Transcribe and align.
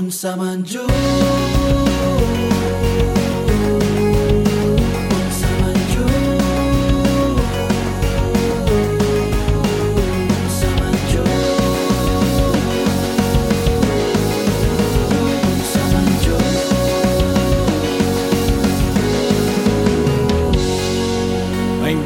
Unsa 0.00 0.32
man 0.32 0.64
jud 0.64 0.88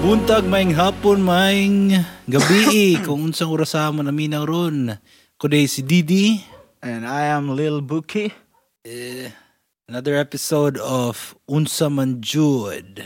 buntag, 0.05 0.45
maing 0.51 0.75
hapon, 0.75 1.23
maing 1.23 1.95
gabi 2.27 2.95
kung 3.07 3.31
unsang 3.31 3.55
orasama 3.55 4.03
na 4.03 4.11
minaw 4.11 4.43
ron. 4.43 4.99
Kuday 5.39 5.71
si 5.71 5.87
Didi. 5.87 6.54
And 6.85 7.09
I 7.09 7.33
am 7.33 7.57
Lil 7.57 7.81
Buki. 7.81 8.29
Eh, 8.85 9.33
another 9.89 10.21
episode 10.21 10.77
of 10.77 11.33
Unsa 11.49 11.89
Man 11.89 12.21
Jud. 12.21 13.01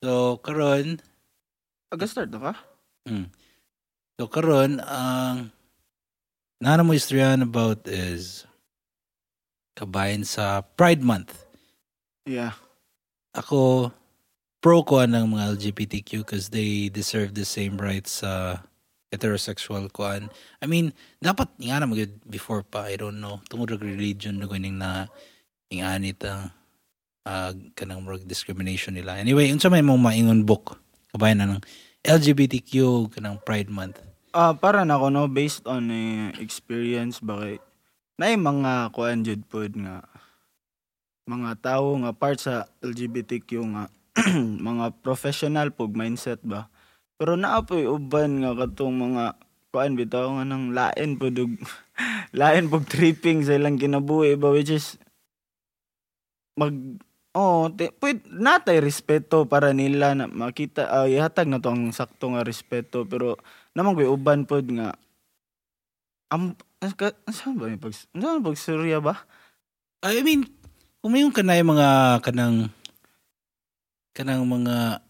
So, 0.00 0.40
karon, 0.40 1.04
Aga-start 1.92 2.32
na 2.32 2.40
ka? 2.40 2.52
mm, 3.04 3.28
so 4.16 4.24
karon 4.26 4.80
ang 4.80 5.52
nana 6.58 6.80
mo 6.80 6.96
istoryahan 6.96 7.44
about 7.44 7.84
is 7.84 8.48
kabayan 9.76 10.24
sa 10.24 10.64
Pride 10.64 11.04
Month. 11.04 11.44
Yeah. 12.24 12.56
Ako, 13.36 13.92
pro 14.64 14.80
ko 14.88 15.04
ng 15.04 15.36
mga 15.36 15.60
LGBTQ 15.60 16.24
because 16.24 16.48
they 16.48 16.88
deserve 16.88 17.36
the 17.36 17.44
same 17.44 17.76
rights 17.76 18.24
sa 18.24 18.64
heterosexual 19.14 19.88
kuan. 19.94 20.28
I 20.58 20.66
mean, 20.66 20.90
dapat 21.22 21.48
nga 21.62 21.78
na 21.78 21.86
magud 21.86 22.10
before 22.26 22.66
pa, 22.66 22.90
I 22.90 22.98
don't 22.98 23.22
know. 23.22 23.38
Tungod 23.46 23.70
og 23.70 23.86
religion 23.86 24.42
na 24.42 24.46
ganing 24.50 24.76
na 24.76 25.06
inganit 25.70 26.20
ang 26.26 26.50
uh, 27.24 27.52
kanang 27.78 28.04
murag 28.04 28.26
discrimination 28.26 28.98
nila. 28.98 29.16
Anyway, 29.16 29.48
unsa 29.48 29.72
may 29.72 29.80
mong 29.80 30.02
maingon 30.02 30.42
book 30.42 30.76
kabayan 31.14 31.40
na 31.40 31.48
ng 31.54 31.62
LGBTQ 32.04 32.72
kanang 33.14 33.40
Pride 33.46 33.70
Month. 33.70 34.02
Ah, 34.34 34.50
para 34.50 34.82
na 34.82 34.98
ako 34.98 35.14
no 35.14 35.30
based 35.30 35.62
on 35.70 35.94
eh, 35.94 36.34
experience 36.42 37.22
bakit 37.22 37.62
na 38.18 38.34
mga 38.34 38.90
kuan 38.90 39.22
jud 39.22 39.46
pod 39.46 39.70
nga 39.78 40.02
mga 41.24 41.50
tao 41.62 41.94
nga 42.02 42.12
part 42.12 42.42
sa 42.42 42.66
LGBTQ 42.82 43.50
nga 43.72 43.84
mga 44.68 44.94
professional 45.00 45.70
pug 45.70 45.94
mindset 45.94 46.42
ba. 46.42 46.66
Pero 47.18 47.38
naa 47.38 47.62
po 47.62 47.78
uban 47.78 48.42
nga 48.42 48.52
katong 48.54 48.94
mga 48.94 49.24
kuan 49.74 49.98
bitaw 49.98 50.30
nga 50.38 50.44
nang 50.46 50.70
lain 50.70 51.18
pod 51.18 51.34
og 51.38 51.54
lain 52.40 52.70
pug 52.70 52.86
tripping 52.86 53.42
sa 53.42 53.58
ilang 53.58 53.78
kinabuhi 53.78 54.38
ba 54.38 54.54
which 54.54 54.70
is 54.70 54.98
mag 56.54 56.74
Oh, 57.34 57.66
te, 57.66 57.90
pwede, 57.98 58.22
natay 58.30 58.78
respeto 58.78 59.42
para 59.42 59.74
nila 59.74 60.14
na 60.14 60.30
makita, 60.30 60.86
ah, 60.86 61.10
ihatag 61.10 61.50
na 61.50 61.58
to 61.58 61.66
ang 61.74 61.90
sakto 61.90 62.30
nga 62.30 62.46
respeto, 62.46 63.10
pero 63.10 63.42
naman 63.74 63.98
ko'y 63.98 64.06
uban 64.06 64.46
pod 64.46 64.70
nga 64.70 64.94
am 66.30 66.54
ka, 66.94 67.10
saan 67.34 67.58
ba 67.58 67.66
yung 67.66 67.82
pag 67.82 67.94
saan 67.94 68.38
pag 68.38 68.54
surya 68.54 69.02
ba? 69.02 69.26
I 70.06 70.22
mean, 70.22 70.46
kung 71.02 71.10
may 71.10 71.26
yung 71.26 71.34
kanay 71.34 71.66
mga 71.66 72.22
kanang 72.22 72.70
kanang 74.14 74.46
mga 74.46 75.03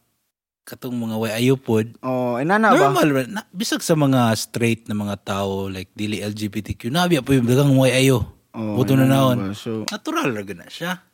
katong 0.64 0.96
mga 0.96 1.16
way 1.16 1.32
ayupod, 1.34 1.92
Oh, 2.00 2.40
inana 2.40 2.72
ba? 2.72 2.88
Normal 2.88 3.08
ra. 3.10 3.22
Na, 3.28 3.42
bisag 3.52 3.84
sa 3.84 3.92
mga 3.92 4.32
straight 4.34 4.88
na 4.88 4.96
mga 4.96 5.16
tao 5.22 5.68
like 5.68 5.92
dili 5.92 6.18
LGBTQ, 6.18 6.88
nabi 6.88 7.20
po 7.20 7.32
yung 7.32 7.44
dagang 7.44 7.76
way 7.76 7.92
ayo. 7.94 8.24
Oh, 8.50 8.80
Buto 8.80 8.96
na 8.96 9.04
naon. 9.04 9.52
ba? 9.52 9.54
So, 9.54 9.84
Natural 9.84 10.30
ra 10.30 10.42
gana 10.42 10.64
siya. 10.66 11.04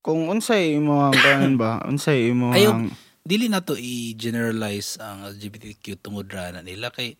kung 0.00 0.28
unsay 0.28 0.76
imo 0.76 1.00
ang 1.00 1.16
kanon 1.16 1.56
ba? 1.56 1.80
Unsay 1.90 2.28
imo 2.28 2.52
Ayaw. 2.52 2.72
ang 2.72 2.92
Dili 3.24 3.48
na 3.48 3.64
to 3.64 3.72
i-generalize 3.72 5.00
ang 5.00 5.24
LGBTQ 5.24 5.96
tungod 5.96 6.28
ra 6.28 6.52
na 6.52 6.60
nila 6.60 6.92
kay 6.92 7.16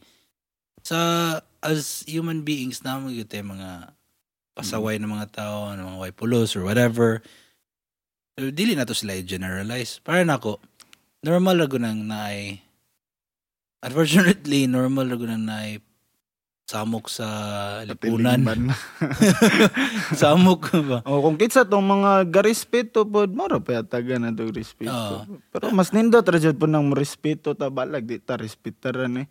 sa 0.85 1.41
as 1.65 2.05
human 2.05 2.45
beings 2.45 2.85
na 2.85 3.01
mga 3.01 3.25
mga 3.41 3.97
pasaway 4.53 5.01
na 5.01 5.09
mga 5.09 5.33
tao, 5.33 5.73
na 5.73 5.81
mga 5.83 5.97
way 5.99 6.13
pulos 6.13 6.53
or 6.53 6.63
whatever. 6.63 7.25
So, 8.37 8.53
dili 8.53 8.77
na 8.77 8.85
to 8.85 8.93
sila 8.93 9.17
i-generalize. 9.17 10.05
Para 10.05 10.21
na 10.23 10.37
ako, 10.37 10.61
normal 11.25 11.65
ra 11.65 11.67
gunang 11.67 12.05
naay 12.05 12.61
Unfortunately, 13.85 14.65
normal 14.65 15.13
ra 15.13 15.17
gunang 15.21 15.45
naay 15.45 15.77
samok 16.65 17.13
sa 17.13 17.29
lipunan. 17.85 18.73
samok 20.21 20.73
ba? 20.81 20.99
Oh, 21.05 21.21
kung 21.21 21.37
kitsa 21.37 21.69
tong 21.69 21.85
mga 21.85 22.33
garespeto 22.33 23.05
pod, 23.05 23.37
mara 23.37 23.61
pa 23.61 23.85
yataga 23.85 24.17
na 24.17 24.33
tong 24.33 24.53
respeto. 24.57 25.29
Oo. 25.29 25.37
Pero 25.53 25.69
mas 25.77 25.93
nindot 25.93 26.25
ra 26.25 26.41
jud 26.41 26.57
po 26.57 26.65
nang 26.65 26.97
respeto 26.97 27.53
ta 27.53 27.69
balag 27.69 28.09
di 28.09 28.17
ta 28.17 28.41
respetaran 28.41 29.21
eh. 29.21 29.29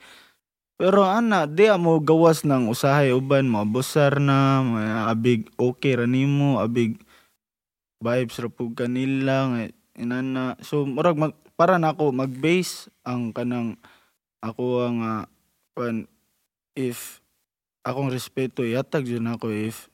Pero 0.77 1.05
ana, 1.05 1.49
di 1.49 1.69
mo 1.77 1.97
gawas 2.01 2.45
ng 2.45 2.69
usahay 2.69 3.13
uban 3.13 3.49
mo 3.49 3.65
abusar 3.65 4.21
na, 4.21 4.61
may 4.61 4.89
abig 5.09 5.49
okay 5.57 5.97
ra 5.97 6.05
nimo, 6.05 6.61
abig 6.61 7.01
vibes 7.97 8.37
ra 8.37 8.49
pug 8.49 8.77
kanila 8.77 9.49
nga 9.49 9.61
inana. 9.97 10.53
So 10.61 10.85
murag 10.85 11.17
mag, 11.17 11.33
para 11.63 11.79
na 11.79 11.95
ako 11.95 12.11
mag-base 12.11 12.91
ang 13.07 13.31
kanang 13.31 13.79
ako 14.43 14.83
ang 14.83 14.99
uh, 14.99 15.23
pan 15.71 16.03
if 16.75 17.23
akong 17.87 18.11
respeto 18.11 18.67
yatag 18.67 19.07
jud 19.07 19.23
ako 19.23 19.47
if 19.47 19.87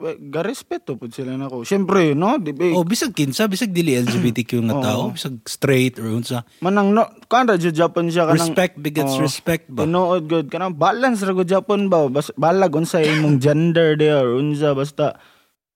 well, 0.00 0.16
ga 0.16 0.40
respeto 0.40 0.96
pud 0.96 1.12
sila 1.12 1.36
nako. 1.36 1.68
Syempre 1.68 2.16
no, 2.16 2.40
di 2.40 2.56
ba? 2.56 2.72
O 2.72 2.82
bisag 2.82 3.12
kinsa, 3.12 3.44
bisag 3.44 3.76
dili 3.76 3.92
LGBTQ 4.00 4.72
nga 4.72 4.76
tao, 4.80 5.12
bisag 5.12 5.36
straight 5.44 6.00
or 6.00 6.16
unsa. 6.16 6.48
Manang 6.64 6.96
no, 6.96 7.04
kanra 7.28 7.60
jud 7.60 7.76
Japan 7.76 8.08
siya 8.08 8.32
kanang 8.32 8.48
Respect 8.48 8.74
begets 8.80 9.20
Oo. 9.20 9.20
respect 9.20 9.68
ba? 9.68 9.84
Tinuod 9.84 10.24
good 10.32 10.48
kanang 10.48 10.80
balance 10.80 11.20
ra 11.20 11.36
gud 11.36 11.46
Japan 11.46 11.92
ba 11.92 12.08
Bas, 12.08 12.32
balag 12.40 12.72
unsa 12.72 13.04
imong 13.04 13.36
gender 13.36 14.00
there 14.00 14.24
or 14.24 14.40
unsa 14.40 14.72
basta 14.72 15.20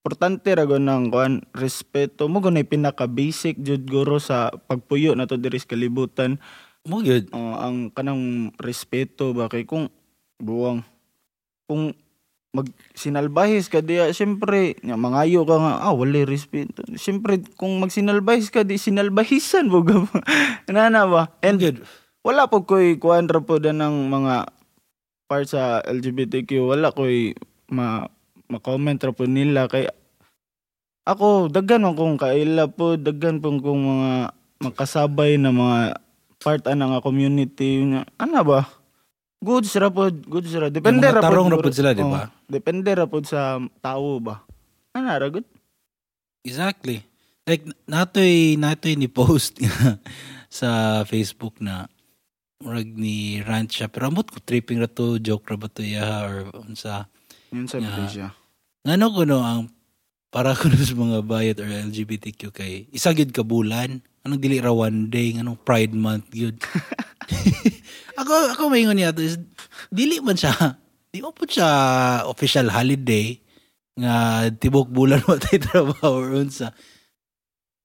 importante 0.07 0.55
ra 0.55 0.71
gud 0.71 0.87
nang 0.87 1.11
kuan 1.11 1.43
respeto 1.51 2.31
mo 2.31 2.39
gunay 2.39 2.63
pinaka 2.63 3.11
basic 3.11 3.59
jud 3.59 3.91
guro 3.91 4.23
sa 4.23 4.55
pagpuyo 4.55 5.19
nato 5.19 5.35
diri 5.35 5.59
sa 5.59 5.75
kalibutan 5.75 6.39
Mo 6.87 7.03
gyud. 7.03 7.35
Oh, 7.35 7.59
ang 7.59 7.91
kanang 7.91 8.55
respeto 8.63 9.35
ba 9.35 9.51
kay 9.51 9.67
kung 9.67 9.91
buwang 10.39 10.87
kung 11.67 11.91
mag 12.55 12.71
sinalbahis 12.95 13.67
ka 13.67 13.83
diya 13.83 14.15
syempre 14.15 14.79
nga 14.87 14.95
mangayo 14.95 15.43
ka 15.43 15.59
nga 15.59 15.83
ah 15.83 15.91
wala 15.91 16.23
respeto 16.23 16.87
syempre 16.95 17.43
kung 17.59 17.83
magsinalbahis 17.83 18.55
ka 18.55 18.63
di 18.63 18.79
sinalbahisan 18.79 19.67
mo 19.67 19.83
nana 20.71 21.11
ba 21.11 21.35
and 21.43 21.59
Good. 21.59 21.83
wala 22.23 22.47
po 22.47 22.63
ko'y 22.63 23.03
kuhan 23.03 23.27
ra 23.27 23.43
po 23.43 23.59
ng 23.59 24.07
mga 24.07 24.55
part 25.27 25.47
sa 25.51 25.83
LGBTQ. 25.83 26.71
Wala 26.71 26.95
ko'y 26.95 27.35
ma, 27.71 28.07
ma-comment 28.51 28.99
ra 28.99 29.13
po 29.13 29.25
nila. 29.27 29.71
Kay 29.71 29.91
ako, 31.07 31.47
daggan 31.47 31.87
man 31.87 31.95
kong 31.95 32.19
kaila 32.19 32.67
po, 32.67 32.99
daggan 32.99 33.39
po 33.39 33.55
kong 33.55 33.83
mga 33.87 34.11
makasabay 34.67 35.39
na 35.39 35.55
mga 35.55 36.03
part 36.43 36.63
ana 36.67 36.91
nga 36.91 37.05
community. 37.05 37.83
Nga, 37.87 38.03
ano 38.19 38.41
ba? 38.43 38.61
Good 39.39 39.71
ra 39.79 39.89
po, 39.93 40.11
good 40.11 40.47
ra. 40.51 40.67
Depende 40.73 41.07
ra 41.07 41.23
tarong 41.23 41.53
ra 41.53 41.63
po. 41.63 41.71
sila, 41.71 41.95
di 41.95 42.03
ba? 42.03 42.27
Oh, 42.27 42.31
depende 42.51 42.91
ra 42.91 43.07
po 43.07 43.23
sa 43.23 43.63
tao 43.79 44.19
ba? 44.19 44.43
Ano 44.97 45.07
ra, 45.07 45.29
good? 45.31 45.47
Exactly. 46.43 47.03
Like 47.47 47.63
natoy 47.87 48.59
natoy 48.59 48.99
ni 48.99 49.07
post 49.07 49.63
sa 50.59 51.03
Facebook 51.07 51.63
na 51.63 51.87
murag 52.59 52.91
ni 52.91 53.39
rant 53.45 53.71
siya 53.71 53.87
pero 53.87 54.11
amot 54.11 54.27
ko 54.27 54.43
tripping 54.43 54.83
ra 54.83 54.91
to 54.91 55.23
joke 55.23 55.47
ra 55.47 55.55
ba 55.55 55.71
to 55.71 55.87
ya 55.87 56.27
or 56.27 56.51
unsa 56.67 57.07
Yun 57.53 57.67
sa 57.67 57.79
siya. 57.83 58.35
ngano 58.87 59.07
ko 59.11 59.23
no 59.27 59.43
ang 59.43 59.71
para 60.31 60.53
ko 60.55 60.69
sa 60.75 60.95
mga 60.95 61.19
bayad 61.27 61.57
or 61.63 61.69
LGBTQ 61.69 62.41
kay 62.55 62.87
isa 62.91 63.15
gyud 63.15 63.31
ka 63.31 63.47
bulan? 63.47 64.03
Anong 64.27 64.43
dili 64.43 64.59
ra 64.59 64.75
one 64.75 65.07
day? 65.07 65.39
Nganong 65.39 65.63
pride 65.63 65.95
month 65.95 66.31
gyud? 66.35 66.59
Ako 68.21 68.33
ako 68.55 68.63
maingon 68.71 68.99
niya 68.99 69.15
is 69.19 69.39
dili 69.91 70.23
man 70.23 70.39
siya 70.39 70.79
di 71.11 71.25
mo 71.25 71.33
po 71.33 71.49
siya 71.49 71.69
official 72.29 72.69
holiday 72.71 73.39
nga 73.97 74.47
tibok 74.53 74.93
bulan 74.93 75.25
wa 75.25 75.41
tay 75.41 75.57
trabaho 75.57 76.21
or 76.21 76.37
unsa 76.37 76.77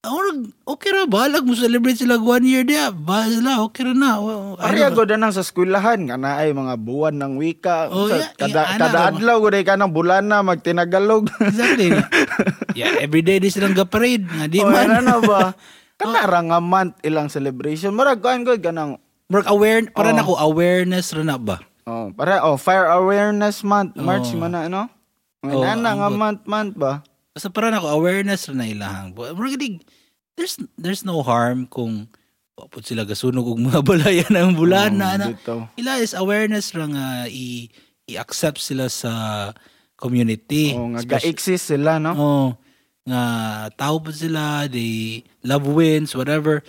Orag, 0.02 0.50
okay 0.66 0.90
ra, 0.90 1.06
balag 1.06 1.46
mo 1.46 1.54
celebrate 1.54 1.94
sila 1.94 2.18
one 2.18 2.42
year 2.42 2.66
diya. 2.66 2.90
Ba 2.90 3.22
sila, 3.22 3.62
okay 3.62 3.86
ra 3.86 3.94
na. 3.94 4.18
Wa- 4.18 4.58
Ari 4.58 4.82
ano 4.82 4.98
ako 4.98 5.06
na 5.06 5.14
nang 5.14 5.30
sa 5.30 5.46
eskwelahan 5.46 6.02
nga 6.02 6.18
naay 6.18 6.50
mga 6.50 6.74
buwan 6.74 7.14
ng 7.14 7.38
wika. 7.38 7.86
Oh, 7.86 8.10
Sa- 8.10 8.18
yeah, 8.18 8.34
kada 8.34 8.50
yeah, 8.60 8.82
kada 8.82 8.88
ba? 8.90 9.14
adlaw 9.14 9.38
gud 9.38 9.54
ka 9.54 9.78
ng 9.78 9.94
bulan 9.94 10.26
na 10.26 10.42
magtinagalog. 10.42 11.30
Exactly. 11.38 11.94
yeah, 12.74 12.98
every 12.98 13.22
day 13.22 13.38
di 13.38 13.46
silang 13.46 13.78
ga-parade. 13.78 14.26
Nga 14.26 14.46
di 14.50 14.58
oh, 14.58 14.66
man. 14.66 14.90
ano 14.90 15.22
ba? 15.22 15.54
Kana 16.02 16.26
ra 16.26 16.42
nga 16.42 16.58
month 16.58 16.98
ilang 17.06 17.30
celebration. 17.30 17.94
Murag 17.94 18.18
kuan 18.18 18.42
gud 18.42 18.58
kanang 18.58 18.98
Mark 19.30 19.46
aware, 19.46 19.86
para 19.86 20.10
Oh. 20.10 20.16
na 20.18 20.26
ko 20.26 20.34
awareness 20.36 21.14
ra 21.14 21.22
na 21.22 21.38
ba? 21.38 21.62
oh, 21.82 22.10
para 22.10 22.42
oh 22.42 22.58
fire 22.58 22.90
awareness 22.90 23.62
month 23.62 23.94
March 23.94 24.34
Oh. 24.34 24.36
man 24.36 24.50
na 24.50 24.66
ano? 24.66 24.82
Mga 25.40 25.54
Oh, 25.54 25.62
nana 25.62 25.90
nga 25.94 26.06
ambot. 26.06 26.18
month-month 26.18 26.74
ba? 26.74 27.06
Basta 27.32 27.48
para 27.48 27.72
ako 27.72 27.88
awareness 27.88 28.48
na 28.52 28.68
ilahang. 28.68 29.16
But 29.16 29.36
really, 29.40 29.80
there's 30.36 30.60
there's 30.76 31.04
no 31.04 31.24
harm 31.24 31.64
kung 31.64 32.08
wapod 32.52 32.84
sila 32.84 33.08
gasunog 33.08 33.48
og 33.48 33.60
mga 33.60 33.80
balayan 33.80 34.32
ng 34.32 34.52
bulan 34.52 35.00
na 35.00 35.16
Oh, 35.16 35.18
na. 35.18 35.26
bitaw. 35.32 35.60
Ila 35.80 35.92
is 35.98 36.12
awareness 36.12 36.76
ra 36.76 36.84
nga 36.84 37.06
i 37.26 37.72
i-accept 38.04 38.60
sila 38.60 38.92
sa 38.92 39.12
community. 39.96 40.76
Oh, 40.76 40.92
nga 40.92 41.16
ga-exist 41.16 41.72
sila, 41.72 41.96
no? 41.96 42.12
Oh, 42.12 42.48
nga 43.08 43.22
tao 43.74 43.96
pa 44.02 44.12
sila, 44.12 44.68
they 44.68 45.24
love 45.40 45.64
wins, 45.64 46.12
whatever. 46.12 46.60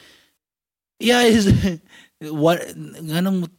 Yeah, 1.01 1.27
is 1.27 1.51
what 2.23 2.63
nganong 2.77 3.51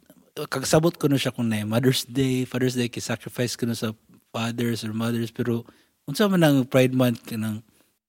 kagsabot 0.49 0.97
ko 0.97 1.07
no 1.07 1.21
siya 1.21 1.35
kung 1.37 1.53
na 1.53 1.62
Mother's 1.69 2.09
Day, 2.09 2.49
Father's 2.49 2.75
Day, 2.75 2.89
sacrifice 2.99 3.55
ko 3.55 3.69
no 3.69 3.77
sa 3.77 3.93
fathers 4.35 4.83
or 4.83 4.91
mothers 4.97 5.31
pero 5.31 5.62
unsa 6.05 6.29
man 6.29 6.45
ang 6.45 6.69
Pride 6.69 6.93
Month 6.93 7.25
kanang 7.25 7.65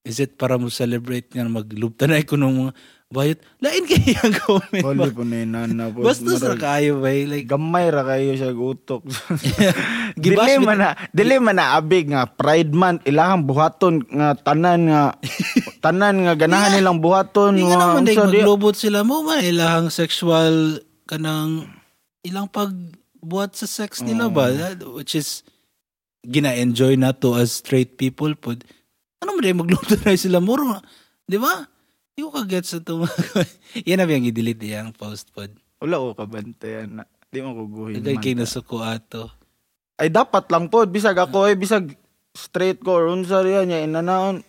is 0.05 0.21
it 0.21 0.37
para 0.37 0.61
mo 0.61 0.69
celebrate 0.69 1.33
nga 1.33 1.43
maglubtanay 1.43 2.21
ko 2.23 2.37
ng 2.37 2.53
mga 2.61 2.71
bayot? 3.09 3.39
Lain 3.57 3.83
kay 3.89 4.13
ang 4.13 4.35
comment 4.37 4.85
Wala 4.85 5.09
po 5.09 5.25
na 5.25 5.41
inana 5.41 5.89
po. 5.89 6.05
basta 6.05 6.29
sa 6.37 6.53
kayo 6.53 7.01
ba 7.01 7.09
eh, 7.09 7.25
like 7.25 7.49
Gamay 7.49 7.89
ra 7.89 8.05
kayo 8.05 8.37
sa 8.37 8.53
gutok. 8.53 9.01
Man 10.65 10.79
na, 10.79 10.95
dili 11.11 11.35
man 11.41 11.57
na 11.59 11.75
abig 11.75 12.07
nga 12.07 12.23
Pride 12.29 12.71
Month. 12.71 13.03
Ilahang 13.03 13.43
buhaton 13.43 14.05
nga 14.07 14.37
tanan 14.37 14.87
nga 14.87 15.01
tanan 15.85 16.23
nga 16.23 16.33
ganahan 16.37 16.77
nilang 16.77 17.01
buhaton 17.01 17.57
nga 17.57 17.75
naman 17.75 18.05
di- 18.05 18.15
maglubot 18.15 18.77
sila 18.77 19.01
mo 19.01 19.25
ba 19.25 19.41
ilahang 19.41 19.89
sexual 19.89 20.79
kanang 21.05 21.67
ilang 22.21 22.47
pagbuhat 22.47 23.57
sa 23.57 23.65
sex 23.65 24.05
nila 24.05 24.29
ba? 24.29 24.53
That- 24.53 24.85
which 24.85 25.17
is 25.17 25.41
gina-enjoy 26.25 26.97
na 26.97 27.13
to 27.13 27.37
as 27.37 27.53
straight 27.53 27.95
people 27.95 28.33
pud 28.33 28.65
ano 29.21 29.37
man 29.37 29.41
dahil 29.41 29.57
maglubot 29.57 29.99
na 30.01 30.17
sila 30.17 30.41
muro 30.41 30.81
di 31.23 31.37
ba 31.37 31.69
di 32.11 32.21
ko 32.21 32.29
kagets 32.29 32.73
sa 32.73 32.79
ito 32.79 33.05
yan 33.87 33.99
na 33.99 34.07
biyang 34.07 34.27
i-delete 34.27 34.65
yung 34.67 34.91
post 34.91 35.29
pod 35.31 35.53
Wala 35.75 35.99
ko 35.99 36.15
kabantayan 36.15 36.97
na. 36.97 37.03
Di 37.27 37.43
mo 37.43 37.51
kuguhin 37.51 37.99
Dagay 37.99 38.15
man. 38.15 38.23
kay 38.23 38.33
nasuko 38.33 38.79
ato 38.79 39.27
Ay 39.99 40.07
dapat 40.07 40.47
lang 40.47 40.71
po 40.71 40.81
bisag 40.87 41.19
ako 41.19 41.45
eh 41.45 41.53
bisag 41.53 41.93
straight 42.31 42.79
ko 42.79 42.95
or 42.95 43.11
unsa 43.11 43.39
riya 43.39 43.63
niya 43.63 43.83
inanaon. 43.83 44.43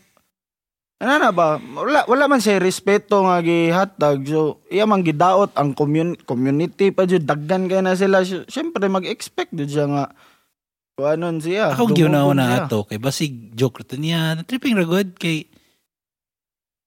Ano 0.97 1.13
na 1.21 1.29
ba? 1.29 1.61
Wala, 1.61 2.09
wala 2.09 2.25
man 2.25 2.41
siya 2.41 2.57
respeto 2.57 3.21
nga 3.21 3.39
gihatag. 3.39 4.27
So, 4.27 4.65
iya 4.67 4.89
man 4.89 5.05
gidaot 5.05 5.53
ang 5.55 5.71
commun- 5.71 6.17
community 6.25 6.89
pa 6.89 7.05
jud 7.05 7.23
daggan 7.23 7.69
kay 7.69 7.79
na 7.79 7.95
sila. 7.95 8.25
Siyempre 8.25 8.89
mag-expect 8.89 9.53
jud 9.53 9.69
siya 9.69 9.87
nga 9.87 10.05
kuanon 10.97 11.37
siya. 11.39 11.77
Ako 11.77 11.93
giunaw 11.93 12.33
na 12.33 12.65
ato 12.65 12.89
kay 12.89 12.97
basig 12.97 13.53
joke 13.53 13.85
to 13.85 14.01
niya 14.01 14.41
tripping 14.49 14.73
ra 14.73 14.89
good 14.89 15.21
kay 15.21 15.45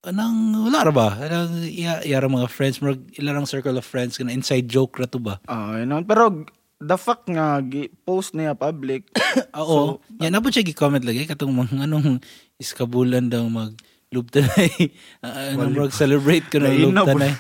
anang 0.01 0.65
wala 0.65 0.89
ra 0.89 0.91
ba 0.91 1.07
anang 1.13 1.61
iya, 1.61 2.01
iya 2.01 2.17
ra 2.17 2.25
mga 2.25 2.49
friends 2.49 2.81
mga 2.81 2.97
ilarang 3.21 3.45
circle 3.45 3.77
of 3.77 3.85
friends 3.85 4.17
kana 4.17 4.33
inside 4.33 4.65
joke 4.65 4.97
ra 4.97 5.05
to 5.05 5.21
ba 5.21 5.37
Ah, 5.45 5.77
yun. 5.77 5.93
Pero 6.09 6.41
the 6.81 6.97
fact 6.97 7.29
nga 7.29 7.61
post 8.01 8.33
niya 8.33 8.57
public. 8.57 9.05
Oo. 9.61 10.01
yan 10.17 10.33
na 10.33 10.41
po 10.41 10.49
siya 10.49 10.65
gi-comment 10.65 11.05
lagi 11.05 11.29
katong 11.29 11.53
mga 11.53 11.85
anong 11.85 12.17
iskabulan 12.57 13.29
daw 13.29 13.45
mag 13.45 13.77
lubtanay. 14.09 14.89
Uh, 15.21 15.53
anong 15.53 15.93
celebrate 15.93 16.49
ko 16.49 16.57
ng 16.57 16.65
Lainaw 16.65 17.05
po. 17.05 17.13
lubtanay. 17.13 17.33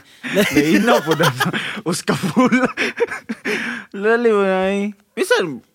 Lainaw 0.53 0.97
po 1.07 1.17
na. 1.17 1.27
Uskapul. 1.81 2.53
Lali 4.05 4.29
mo 4.29 4.43
na 4.45 4.59
eh. 4.69 4.93
Bisan, 5.17 5.65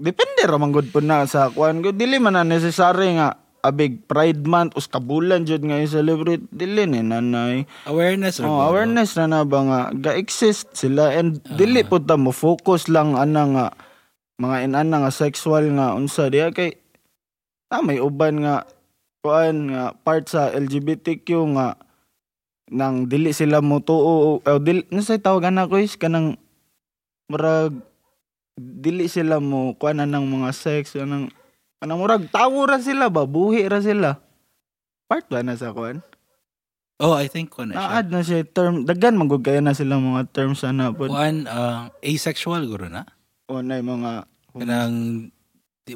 depende 0.00 0.46
ramang 0.46 0.72
good 0.72 0.88
po 0.88 1.02
na 1.02 1.26
sa 1.28 1.52
kuan. 1.52 1.82
Ko. 1.82 1.92
Dili 1.92 2.16
man 2.16 2.38
na 2.38 2.46
necessary 2.46 3.16
nga 3.16 3.36
abig 3.62 4.02
Pride 4.10 4.42
Month 4.42 4.74
uskabulan 4.74 5.46
jud 5.46 5.62
nga 5.62 5.78
i-celebrate. 5.78 6.42
Dili 6.50 6.82
ni 6.84 7.00
nanay. 7.00 7.62
Awareness 7.86 8.42
ra 8.42 8.50
Oh, 8.50 8.60
awareness 8.66 9.14
na 9.14 9.30
na 9.30 9.40
ba 9.46 9.62
nga 9.62 9.80
ga-exist 9.94 10.74
sila. 10.74 11.14
And 11.14 11.38
dili 11.54 11.86
po 11.86 12.02
ta 12.02 12.18
mo 12.18 12.34
focus 12.34 12.90
lang 12.90 13.14
ana 13.14 13.42
nga 13.46 13.66
mga 14.42 14.66
inana 14.66 15.06
nga 15.06 15.12
sexual 15.14 15.70
nga 15.78 15.94
unsa. 15.94 16.26
Diya 16.26 16.50
kay 16.50 16.74
ah, 17.70 17.80
may 17.80 18.02
uban 18.02 18.42
nga 18.42 18.66
kuan 19.22 19.70
nga 19.70 19.94
part 20.02 20.26
sa 20.26 20.50
LGBTQ 20.50 21.28
nga 21.54 21.78
nang 22.74 23.06
dili 23.06 23.30
sila 23.30 23.62
mo 23.62 23.78
tuo. 23.78 24.42
O 24.42 24.58
dili 24.58 24.82
nasay 24.90 25.22
tawag 25.22 25.46
ana 25.54 25.70
ko 25.70 25.78
is 25.78 25.94
kanang 25.94 26.34
murag 27.30 27.78
dili 28.58 29.08
sila 29.08 29.40
mo 29.40 29.76
kuan 29.76 30.02
ng 30.02 30.26
mga 30.26 30.50
sex 30.52 30.96
kanang 30.96 31.32
kanang 31.80 31.98
murag 32.00 32.28
tawo 32.28 32.68
ra 32.68 32.78
sila 32.78 33.08
ba 33.08 33.24
buhi 33.24 33.64
ra 33.64 33.80
sila 33.80 34.20
part 35.08 35.24
ba 35.28 35.44
na 35.44 35.56
sa 35.58 35.74
kuan 35.74 36.00
Oh, 37.02 37.18
I 37.18 37.26
think 37.26 37.50
ko 37.50 37.66
na 37.66 37.74
siya. 37.74 38.06
Na 38.06 38.22
siya 38.22 38.46
term. 38.46 38.86
Daggan 38.86 39.18
magug 39.18 39.42
kaya 39.42 39.58
na 39.58 39.74
sila 39.74 39.98
mga 39.98 40.22
terms 40.30 40.62
ana 40.62 40.94
po. 40.94 41.10
Kuan 41.10 41.50
ah, 41.50 41.90
asexual 41.98 42.62
guro 42.70 42.86
na. 42.86 43.10
O 43.50 43.58
na 43.58 43.82
mga 43.82 44.30
Kanang 44.52 45.32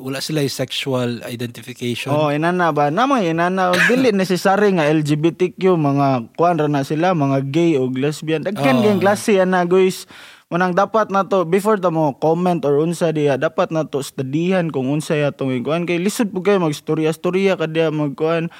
wala 0.02 0.18
sila 0.18 0.42
yung 0.42 0.50
sexual 0.50 1.22
identification. 1.22 2.10
Oh, 2.10 2.34
inana 2.34 2.74
ba? 2.74 2.90
Namang 2.90 3.22
inana 3.22 3.70
dili 3.86 4.10
necessary 4.16 4.74
nga 4.74 4.90
LGBTQ 4.90 5.78
mga 5.78 6.34
kuan 6.34 6.58
ra 6.58 6.66
na 6.66 6.82
sila, 6.82 7.14
mga 7.14 7.38
gay 7.54 7.78
o 7.78 7.86
lesbian. 7.86 8.42
Oh. 8.42 8.50
Dagkan 8.50 8.82
oh. 8.82 8.98
klase 8.98 9.38
ana 9.38 9.62
guys. 9.62 10.10
Manang 10.46 10.78
dapat 10.78 11.10
na 11.10 11.26
to 11.26 11.42
before 11.42 11.74
ta 11.74 11.90
mo 11.90 12.14
comment 12.22 12.62
or 12.62 12.78
unsa 12.78 13.10
diya 13.10 13.34
dapat 13.34 13.74
na 13.74 13.82
to 13.82 13.98
studihan 13.98 14.70
kung 14.70 14.86
unsa 14.86 15.18
ya 15.18 15.34
tong 15.34 15.50
kuan 15.66 15.90
kay 15.90 15.98
lisod 15.98 16.30
po 16.30 16.38
kayo 16.38 16.62
magstorya-storya 16.62 17.58
kadya 17.58 17.90
magkuan. 17.90 18.54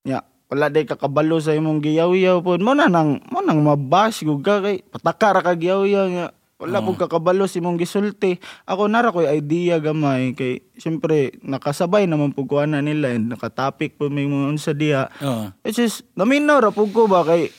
Ya, 0.00 0.24
wala 0.48 0.72
day 0.72 0.88
kakabalo 0.88 1.36
sa 1.36 1.52
imong 1.52 1.84
giyaw-yaw 1.84 2.40
po. 2.40 2.56
Mo 2.56 2.72
na 2.72 2.88
nang 2.88 3.20
mo 3.28 3.44
nang 3.44 3.60
mabash 3.60 4.24
gud 4.24 4.40
ka 4.40 4.64
kay 4.64 4.80
pataka 4.88 5.36
ra 5.36 5.40
ka 5.44 5.52
giyaw-yaw 5.52 6.06
nga. 6.16 6.26
Wala 6.56 6.80
po 6.80 6.96
kakabalo 6.96 7.44
sa 7.44 7.60
imong 7.60 7.76
gisulti. 7.76 8.40
Ako 8.64 8.88
nara 8.88 9.12
ko'y 9.12 9.28
idea 9.28 9.76
gamay 9.76 10.32
kay 10.32 10.64
siyempre 10.80 11.36
nakasabay 11.44 12.08
naman 12.08 12.32
po 12.32 12.48
kuana 12.48 12.80
nila 12.80 13.12
and 13.12 13.28
nakatopic 13.28 14.00
po 14.00 14.08
may 14.08 14.24
mga 14.24 14.56
unsa 14.56 14.72
diya. 14.72 15.12
Oh. 15.20 15.52
It's 15.68 15.76
just 15.76 16.08
naminaw 16.16 16.64
ra 16.64 16.72
po 16.72 16.88
ko 16.88 17.04
ba 17.04 17.28
kay 17.28 17.52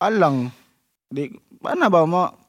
alang 0.00 0.56
di 1.12 1.28
ana 1.68 1.92
ba 1.92 2.08
mo 2.08 2.43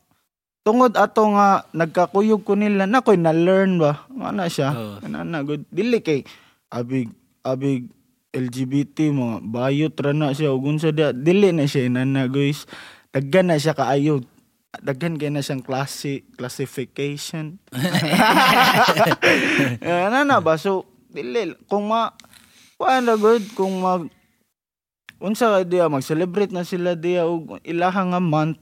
tungod 0.65 0.97
ato 0.97 1.29
nga 1.37 1.61
nagkakuyog 1.77 2.41
ko 2.41 2.57
nila 2.57 2.89
na 2.89 3.05
ko'y 3.05 3.21
na-learn 3.21 3.77
ba? 3.77 4.09
Ana 4.17 4.49
siya. 4.49 4.73
Oo. 4.73 4.97
ana 5.05 5.21
na 5.21 5.45
good. 5.45 5.61
Dili 5.69 6.01
kay 6.01 6.25
abig 6.73 7.13
abig 7.45 7.85
LGBT 8.33 9.13
mga 9.13 9.45
bayot 9.45 9.93
ra 10.01 10.11
na 10.11 10.33
siya. 10.33 10.49
Ug 10.49 10.65
unsa 10.65 10.89
dia 10.89 11.13
dili 11.13 11.53
na 11.53 11.69
siya 11.69 11.85
inana 11.85 12.25
guys. 12.25 12.65
Daggan 13.13 13.53
na 13.53 13.61
siya 13.61 13.77
kaayo 13.77 14.25
daggan 14.81 15.21
kay 15.21 15.29
na 15.29 15.45
siyang 15.45 15.61
klase 15.61 16.25
classification. 16.33 17.61
Ana 19.85 20.25
na 20.25 20.41
ba? 20.41 20.57
So 20.57 20.89
dili 21.13 21.53
kung 21.69 21.93
ma 21.93 22.09
paano 22.81 23.21
good. 23.21 23.53
Kung 23.53 23.85
mag 23.85 24.09
unsa 25.21 25.47
ka 25.47 25.61
diya 25.61 25.93
mag-celebrate 25.93 26.51
na 26.51 26.65
sila 26.65 26.97
diya 26.97 27.29
og 27.29 27.61
ilaha 27.61 28.01
nga 28.11 28.19
month 28.19 28.59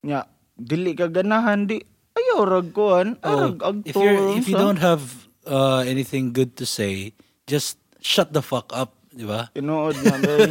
nya 0.00 0.24
dili 0.56 0.92
ka 0.92 1.06
ganahan 1.06 1.64
di 1.64 1.78
ayaw 2.12 2.44
rag 2.44 2.68
kuan 2.72 3.20
Oh, 3.20 3.28
arag 3.28 3.56
agto 3.60 3.84
if 3.84 3.96
if 4.40 4.44
you 4.48 4.56
don't 4.56 4.80
have 4.80 5.28
uh, 5.44 5.84
anything 5.84 6.32
good 6.32 6.56
to 6.56 6.64
say, 6.64 7.12
just 7.44 7.76
shut 8.00 8.32
the 8.32 8.40
fuck 8.40 8.72
up, 8.72 8.96
di 9.08 9.22
ba? 9.22 9.52
tinuod 9.52 9.94
na 10.00 10.16
bay 10.18 10.50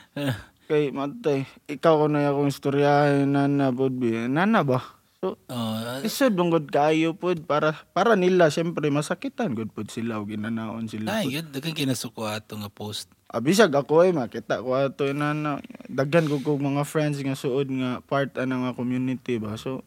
kay 0.70 0.94
matay 0.94 1.48
ikaw 1.66 2.04
ko 2.04 2.06
na 2.06 2.30
akong 2.30 2.46
istoryahin 2.46 3.34
nana 3.34 3.74
pod 3.74 3.90
bi 3.90 4.14
nana 4.30 4.62
ba 4.62 4.78
so 5.18 5.34
Oh, 5.50 5.76
isod 6.00 6.32
bungod 6.32 6.70
kaayo 6.70 7.12
pod 7.12 7.42
para 7.44 7.74
para 7.90 8.14
nila 8.14 8.48
syempre 8.48 8.86
masakitan 8.88 9.52
good 9.52 9.74
pod 9.74 9.90
sila 9.90 10.22
og 10.22 10.30
ginanaon 10.30 10.86
sila 10.86 11.20
ay, 11.20 11.42
yun, 11.42 11.50
dagang 11.50 11.74
kinasuko 11.74 12.24
ato 12.24 12.54
nga 12.54 12.70
post. 12.70 13.10
Abisag 13.30 13.70
ako 13.70 14.02
ay 14.02 14.10
makita 14.10 14.58
ko 14.58 14.74
ato 14.74 15.06
inana 15.06 15.62
daghan 15.86 16.26
ko 16.26 16.42
kog 16.42 16.58
mga 16.58 16.82
friends 16.82 17.22
nga 17.22 17.38
suod 17.38 17.70
nga 17.70 18.02
part 18.02 18.34
ana 18.34 18.58
nga 18.58 18.72
community 18.74 19.38
ba. 19.38 19.54
So 19.54 19.86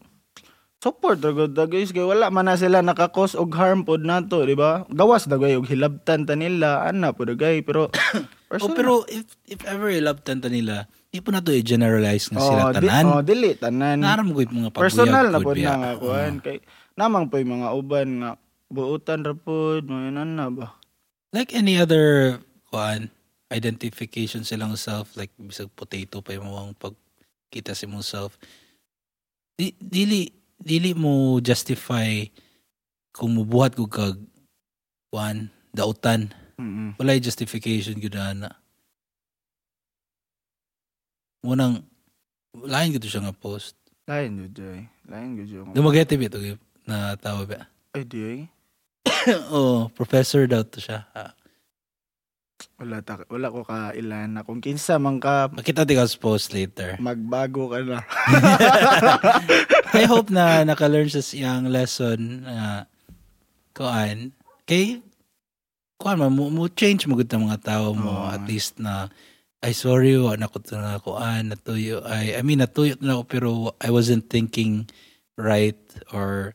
support 0.79 1.19
ra 1.19 1.35
gud 1.35 1.51
da 1.51 1.67
guys. 1.67 1.91
Kay 1.91 2.07
wala 2.07 2.31
man 2.31 2.47
na 2.47 2.55
sila 2.55 2.79
nakakos 2.79 3.35
og 3.35 3.51
harm 3.51 3.83
pod 3.83 4.07
nato 4.07 4.39
di 4.47 4.55
ba? 4.55 4.87
Gawas 4.87 5.27
dagay 5.27 5.59
og 5.59 5.67
hilabtan 5.67 6.23
ta 6.23 6.39
nila 6.39 6.87
ana 6.87 7.11
pod 7.11 7.35
dagay 7.35 7.59
pero 7.67 7.91
Oh, 8.53 8.69
pero 8.69 9.01
if 9.09 9.25
if 9.49 9.65
ever 9.65 9.89
ilabtan 9.89 10.37
ta 10.37 10.45
nila, 10.45 10.85
di 11.09 11.17
po 11.25 11.33
na 11.33 11.41
to 11.41 11.49
i-generalize 11.49 12.29
nga 12.29 12.37
sila 12.37 12.69
di, 12.69 12.85
tanan. 12.85 13.05
oh, 13.09 13.25
dili 13.25 13.57
tanan. 13.57 13.97
Naram 13.97 14.29
ko 14.29 14.45
yung 14.45 14.55
mga 14.61 14.69
paguyag 14.77 14.85
personal 14.85 15.25
na 15.33 15.39
biya. 15.41 15.73
na 15.73 15.81
nga 15.81 15.93
kuan 15.97 16.33
kay 16.37 16.61
namang 16.93 17.33
po 17.33 17.41
yung 17.41 17.57
mga 17.57 17.69
uban 17.73 18.09
nga 18.21 18.31
buutan 18.69 19.25
ra 19.25 19.33
pod 19.33 19.89
mga 19.89 20.21
na 20.21 20.53
ba? 20.53 20.77
Like 21.33 21.49
any 21.57 21.81
other 21.81 22.37
kuan 22.69 23.09
identification 23.53 24.41
silang 24.41 24.73
self 24.73 25.13
like 25.13 25.29
bisag 25.37 25.69
potato 25.77 26.25
pa 26.25 26.33
yung 26.33 26.49
mga 26.49 26.73
pagkita 26.81 27.77
sa 27.77 27.85
imong 27.85 28.01
self. 28.01 28.35
Di, 29.53 29.77
dili 29.77 30.33
dili 30.57 30.97
mo 30.97 31.37
justify 31.37 32.25
kung 33.13 33.37
mubuhat 33.37 33.77
ko 33.77 33.85
kag 33.85 34.17
kuan 35.13 35.53
dautan. 35.69 36.33
Mm-mm. 36.57 36.97
Wala 36.97 37.17
justification 37.21 38.01
gyud 38.01 38.17
ana. 38.17 38.57
Munang 41.45 41.85
lain 42.57 42.93
gito 42.97 43.05
siya 43.05 43.29
nga 43.29 43.35
post. 43.35 43.77
Lain 44.09 44.35
jud 44.35 44.53
jay. 44.53 44.79
Lain 45.07 45.37
jud 45.39 45.49
yung. 45.49 45.69
Dumagete 45.71 46.19
bito 46.19 46.39
na 46.83 47.15
tawa 47.15 47.47
ba. 47.47 47.67
Ay 47.95 48.03
di 48.03 48.19
ay. 48.19 48.39
oh, 49.55 49.87
professor 49.95 50.43
daw 50.47 50.63
to 50.63 50.79
siya. 50.79 51.07
Ah, 51.15 51.31
Wala 52.83 52.99
ta 52.99 53.23
wala 53.31 53.47
ko 53.47 53.63
ka 53.63 53.95
ilan 53.95 54.35
na 54.35 54.43
kung 54.43 54.59
kinsa 54.59 54.99
man 54.99 55.15
ka 55.23 55.47
makita 55.55 55.87
ti 55.87 55.95
ka 55.95 56.03
post 56.19 56.51
later. 56.51 56.99
magbago 56.99 57.71
ka 57.71 57.79
na. 57.79 58.03
I 59.99 60.03
hope 60.03 60.27
na 60.27 60.67
naka-learn 60.67 61.07
sa 61.07 61.23
siyang 61.23 61.71
lesson 61.71 62.43
na 62.43 62.83
kuan 63.71 64.35
kay 64.67 64.99
kuan 65.95 66.19
mo, 66.19 66.27
mo, 66.27 66.51
mo 66.51 66.63
change 66.67 67.07
mo 67.07 67.15
gud 67.15 67.31
mga 67.31 67.63
tao 67.63 67.95
mo 67.95 68.27
Oo. 68.27 68.35
at 68.35 68.43
least 68.51 68.83
na 68.83 69.07
ay 69.63 69.71
sorry 69.71 70.19
wa 70.19 70.35
na 70.35 70.51
ko 70.51 70.59
to 70.59 70.75
na 70.75 70.99
kuan 70.99 71.55
natuyo 71.55 72.03
ay 72.03 72.35
I 72.35 72.43
mean 72.43 72.59
natuyo 72.59 72.99
na 72.99 73.15
ako 73.15 73.23
pero 73.23 73.49
I 73.79 73.95
wasn't 73.95 74.27
thinking 74.27 74.91
right 75.39 75.79
or 76.11 76.51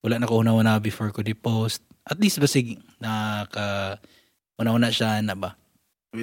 wala 0.00 0.16
na 0.16 0.24
ko 0.24 0.40
una-una 0.40 0.80
before 0.80 1.12
ko 1.12 1.20
di-post 1.20 1.84
at 2.08 2.16
least 2.16 2.40
basig 2.40 2.80
naka 2.96 4.00
una-una 4.56 4.88
siya 4.88 5.20
na 5.20 5.36
ba. 5.36 5.52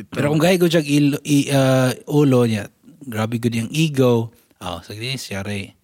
Pero 0.10 0.34
kung 0.34 0.42
gaya 0.42 0.58
ko 0.58 0.68
siya 0.68 0.82
ilo, 0.82 1.22
i, 1.24 1.48
ah, 1.54 1.94
ulo 2.10 2.50
niya, 2.50 2.68
grabe 3.06 3.38
good 3.38 3.54
yung 3.54 3.72
ego. 3.72 4.34
Oh, 4.64 4.80
sige, 4.82 5.16
siya 5.20 5.44
rin. 5.44 5.76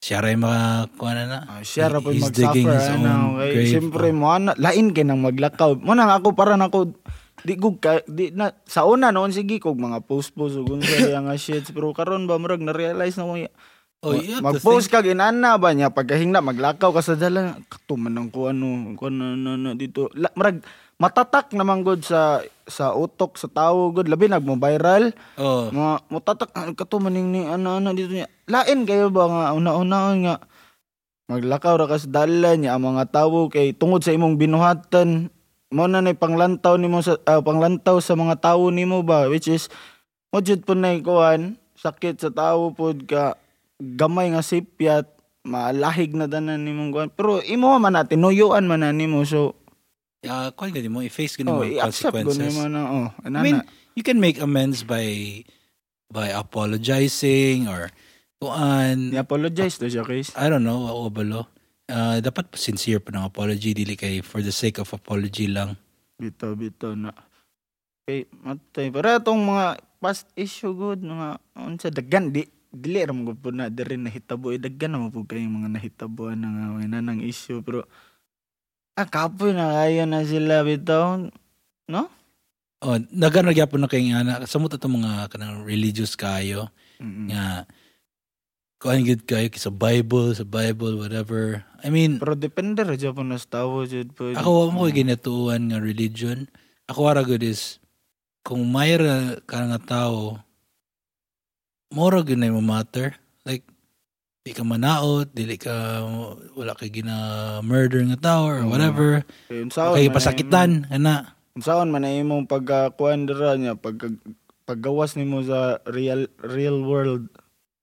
Siya 0.00 0.24
rin 0.24 0.40
mga, 0.40 0.96
kuha 0.96 1.12
na 1.12 1.24
na. 1.28 1.38
Ah, 1.44 1.60
siya 1.60 1.92
ra 1.92 2.00
po 2.00 2.08
mag-suffer 2.08 2.96
ano, 2.96 3.36
own 3.36 3.44
kay 3.44 3.52
grave. 3.52 3.68
siyempre 3.68 4.08
mo 4.16 4.32
ana 4.32 4.56
lain 4.56 4.96
kay 4.96 5.04
nang 5.04 5.20
maglakaw. 5.20 5.76
Mo 5.76 5.92
nang 5.92 6.08
ako 6.08 6.32
para 6.32 6.56
nako 6.56 6.96
di 7.44 7.56
gug 7.56 7.80
ka, 7.80 8.00
di 8.08 8.32
na 8.32 8.52
sa 8.64 8.88
una 8.88 9.12
noon 9.12 9.32
sige 9.32 9.60
kog 9.60 9.76
mga 9.76 10.04
post 10.04 10.32
post 10.36 10.60
ug 10.60 10.76
unsa 10.76 11.20
nga 11.20 11.36
shit 11.40 11.68
pero 11.72 11.92
karon 11.96 12.28
ba 12.28 12.36
murag 12.36 12.60
na 12.60 12.72
realize 12.72 13.16
na 13.16 13.28
ko 13.28 13.36
Oh, 14.00 14.16
to 14.16 14.40
mag-post 14.40 14.88
ka 14.88 15.04
ginana 15.04 15.60
ba 15.60 15.76
niya? 15.76 15.92
Pagkahingna 15.92 16.40
maglakaw 16.40 16.88
ka 16.88 17.04
sa 17.04 17.20
dala. 17.20 17.60
Katuman 17.68 18.08
ng 18.08 18.32
ko 18.32 18.48
ano 18.48 18.96
ko 18.96 19.12
na, 19.12 19.36
na, 19.36 19.60
na, 19.60 19.76
dito. 19.76 20.08
La, 20.16 20.32
murag 20.32 20.64
matatak 20.96 21.52
naman 21.52 21.84
gud 21.84 22.00
sa 22.00 22.40
sa 22.64 22.96
utok 22.96 23.36
sa 23.36 23.52
tawo 23.52 23.92
gud 23.92 24.08
labi 24.08 24.32
nagmo 24.32 24.56
viral 24.56 25.12
Oh, 25.36 25.68
mga 25.68 26.08
mutatak 26.08 26.48
ah, 26.56 26.72
katuman 26.72 27.12
ning 27.12 27.28
ni 27.28 27.40
ana 27.44 27.76
ana 27.76 27.92
dito 27.92 28.16
niya. 28.16 28.24
Lain 28.48 28.88
kayo 28.88 29.12
ba 29.12 29.28
nga 29.28 29.52
una-una 29.52 30.16
nga 30.16 30.34
maglakaw 31.28 31.84
ra 31.84 31.84
ka 31.84 32.00
sa 32.00 32.24
dala 32.24 32.56
niya 32.56 32.80
ang 32.80 32.96
mga 32.96 33.04
tawo 33.12 33.52
kay 33.52 33.76
tungod 33.76 34.00
sa 34.00 34.16
imong 34.16 34.40
binuhatan. 34.40 35.28
Mo 35.76 35.84
na 35.84 36.00
nay 36.00 36.16
panglantaw 36.16 36.80
nimo 36.80 37.04
sa 37.04 37.20
ah, 37.28 37.44
panglantaw 37.44 38.00
sa 38.00 38.16
mga 38.16 38.40
tawo 38.40 38.72
nimo 38.72 39.04
ba? 39.04 39.28
Which 39.28 39.52
is 39.52 39.68
mo 40.32 40.40
jud 40.40 40.64
po 40.64 40.72
nay 40.72 41.04
kuan 41.04 41.60
sakit 41.76 42.16
sa 42.16 42.32
tawo 42.32 42.72
pod 42.72 43.04
ka 43.04 43.36
gamay 43.80 44.30
nga 44.30 44.44
sipyat 44.44 45.08
malahig 45.42 46.12
na 46.12 46.28
danan 46.28 46.60
nimong 46.60 46.92
kuan 46.92 47.08
pero 47.08 47.40
imo 47.48 47.72
man 47.80 47.96
na 47.96 48.04
tinuyuan 48.04 48.68
man 48.68 48.84
na 48.84 48.92
nimo 48.92 49.24
so 49.24 49.56
uh, 50.28 50.52
kuha 50.52 50.68
ka 50.68 50.84
mo, 50.92 51.00
i-face 51.00 51.40
ka 51.40 51.42
oh, 51.48 51.60
mo 51.60 51.64
yung 51.64 51.80
consequences. 51.80 52.36
nimo 52.38 52.68
na 52.68 52.80
oh 52.84 53.08
I 53.24 53.32
ana 53.32 53.40
mean, 53.40 53.58
you 53.96 54.04
can 54.04 54.20
make 54.20 54.36
amends 54.36 54.84
by 54.84 55.40
by 56.12 56.28
apologizing 56.30 57.66
or 57.66 57.88
kuan. 58.36 59.16
i-apologize 59.16 59.80
to 59.80 59.88
siya 59.88 60.04
case 60.04 60.30
I 60.36 60.52
don't 60.52 60.62
know, 60.62 60.84
ako 60.86 61.08
balo. 61.10 61.42
Uh, 61.90 62.22
dapat 62.22 62.54
sincere 62.54 63.02
pa 63.02 63.10
ng 63.10 63.26
apology, 63.26 63.74
dili 63.74 63.98
kay 63.98 64.22
for 64.22 64.38
the 64.38 64.54
sake 64.54 64.78
of 64.78 64.86
apology 64.94 65.50
lang. 65.50 65.74
Bito, 66.14 66.54
bito 66.54 66.94
na. 66.94 67.10
Okay, 68.06 68.30
matay. 68.46 68.94
Para 68.94 69.18
itong 69.18 69.42
mga 69.42 69.82
past 69.98 70.30
issue 70.38 70.70
good, 70.70 71.02
mga, 71.02 71.42
unsa, 71.58 71.90
dagan, 71.90 72.30
di, 72.30 72.46
dili 72.70 73.02
ram 73.02 73.26
ko 73.26 73.34
po 73.34 73.50
na 73.50 73.66
diri 73.68 73.98
nahitabo. 73.98 74.54
Eh, 74.54 74.62
dagan 74.62 74.94
naman 74.94 75.10
po 75.10 75.26
kayong 75.26 75.62
mga 75.62 75.70
nahitabuan 75.74 76.38
na 76.38 76.48
nga, 76.50 76.66
may 76.78 76.86
nanang 76.86 77.22
issue. 77.22 77.60
Pero, 77.66 77.84
ah, 78.94 79.06
kapoy 79.06 79.52
na 79.52 79.74
kaya 79.74 80.06
na 80.06 80.22
sila, 80.22 80.62
bitaw. 80.62 81.28
No? 81.90 82.02
Oh, 82.80 82.96
nagano 83.12 83.52
gyapon 83.52 83.84
na 83.84 83.90
kay 83.92 84.08
nga 84.08 84.24
na 84.24 84.34
samot 84.48 84.72
ato 84.72 84.88
mga 84.88 85.28
kanang 85.28 85.68
religious 85.68 86.16
kayo. 86.16 86.72
Mm-mm. 86.96 87.28
nga 87.28 87.68
kuan 88.80 89.04
gid 89.04 89.28
kayo 89.28 89.52
sa 89.60 89.68
Bible, 89.68 90.32
sa 90.32 90.48
Bible, 90.48 90.96
whatever. 90.96 91.60
I 91.84 91.92
mean, 91.92 92.16
Pero 92.16 92.32
depende 92.32 92.80
ra 92.80 92.96
dyan 92.96 93.12
po 93.12 93.20
na 93.20 93.36
sa 93.36 93.60
tawo, 93.60 93.84
jud 93.84 94.16
po. 94.16 94.32
ako 94.32 94.72
mo 94.72 94.88
ko'y 94.88 95.04
ginatuan 95.04 95.68
nga 95.68 95.76
religion. 95.76 96.48
Ako 96.88 97.12
ara 97.12 97.20
good 97.20 97.44
is 97.44 97.76
kung 98.40 98.64
mayra 98.72 99.36
ka 99.44 99.68
nga 99.68 99.80
tao, 99.80 100.40
mora 101.90 102.22
gyud 102.22 102.38
na 102.38 102.54
mo 102.54 102.62
matter. 102.62 103.18
Like 103.42 103.66
di 104.46 104.54
ka 104.54 104.62
manaot, 104.62 105.28
dili 105.34 105.58
ka 105.60 106.06
wala 106.54 106.72
kay 106.78 106.88
gina 106.88 107.58
murder 107.60 108.00
nga 108.14 108.18
tao 108.18 108.46
or 108.48 108.62
Oo. 108.64 108.70
whatever. 108.70 109.26
Kay 109.50 109.66
Okay, 109.68 110.08
pasakitan 110.08 110.86
ana. 110.88 111.34
Unsaon 111.58 111.90
man 111.90 112.06
na 112.06 112.14
imong 112.14 112.46
pagkakuan 112.46 113.26
dira 113.26 113.58
niya 113.58 113.74
pag 113.74 113.98
paggawas 114.64 115.18
nimo 115.18 115.42
sa 115.42 115.82
real 115.90 116.30
real 116.38 116.78
world 116.86 117.26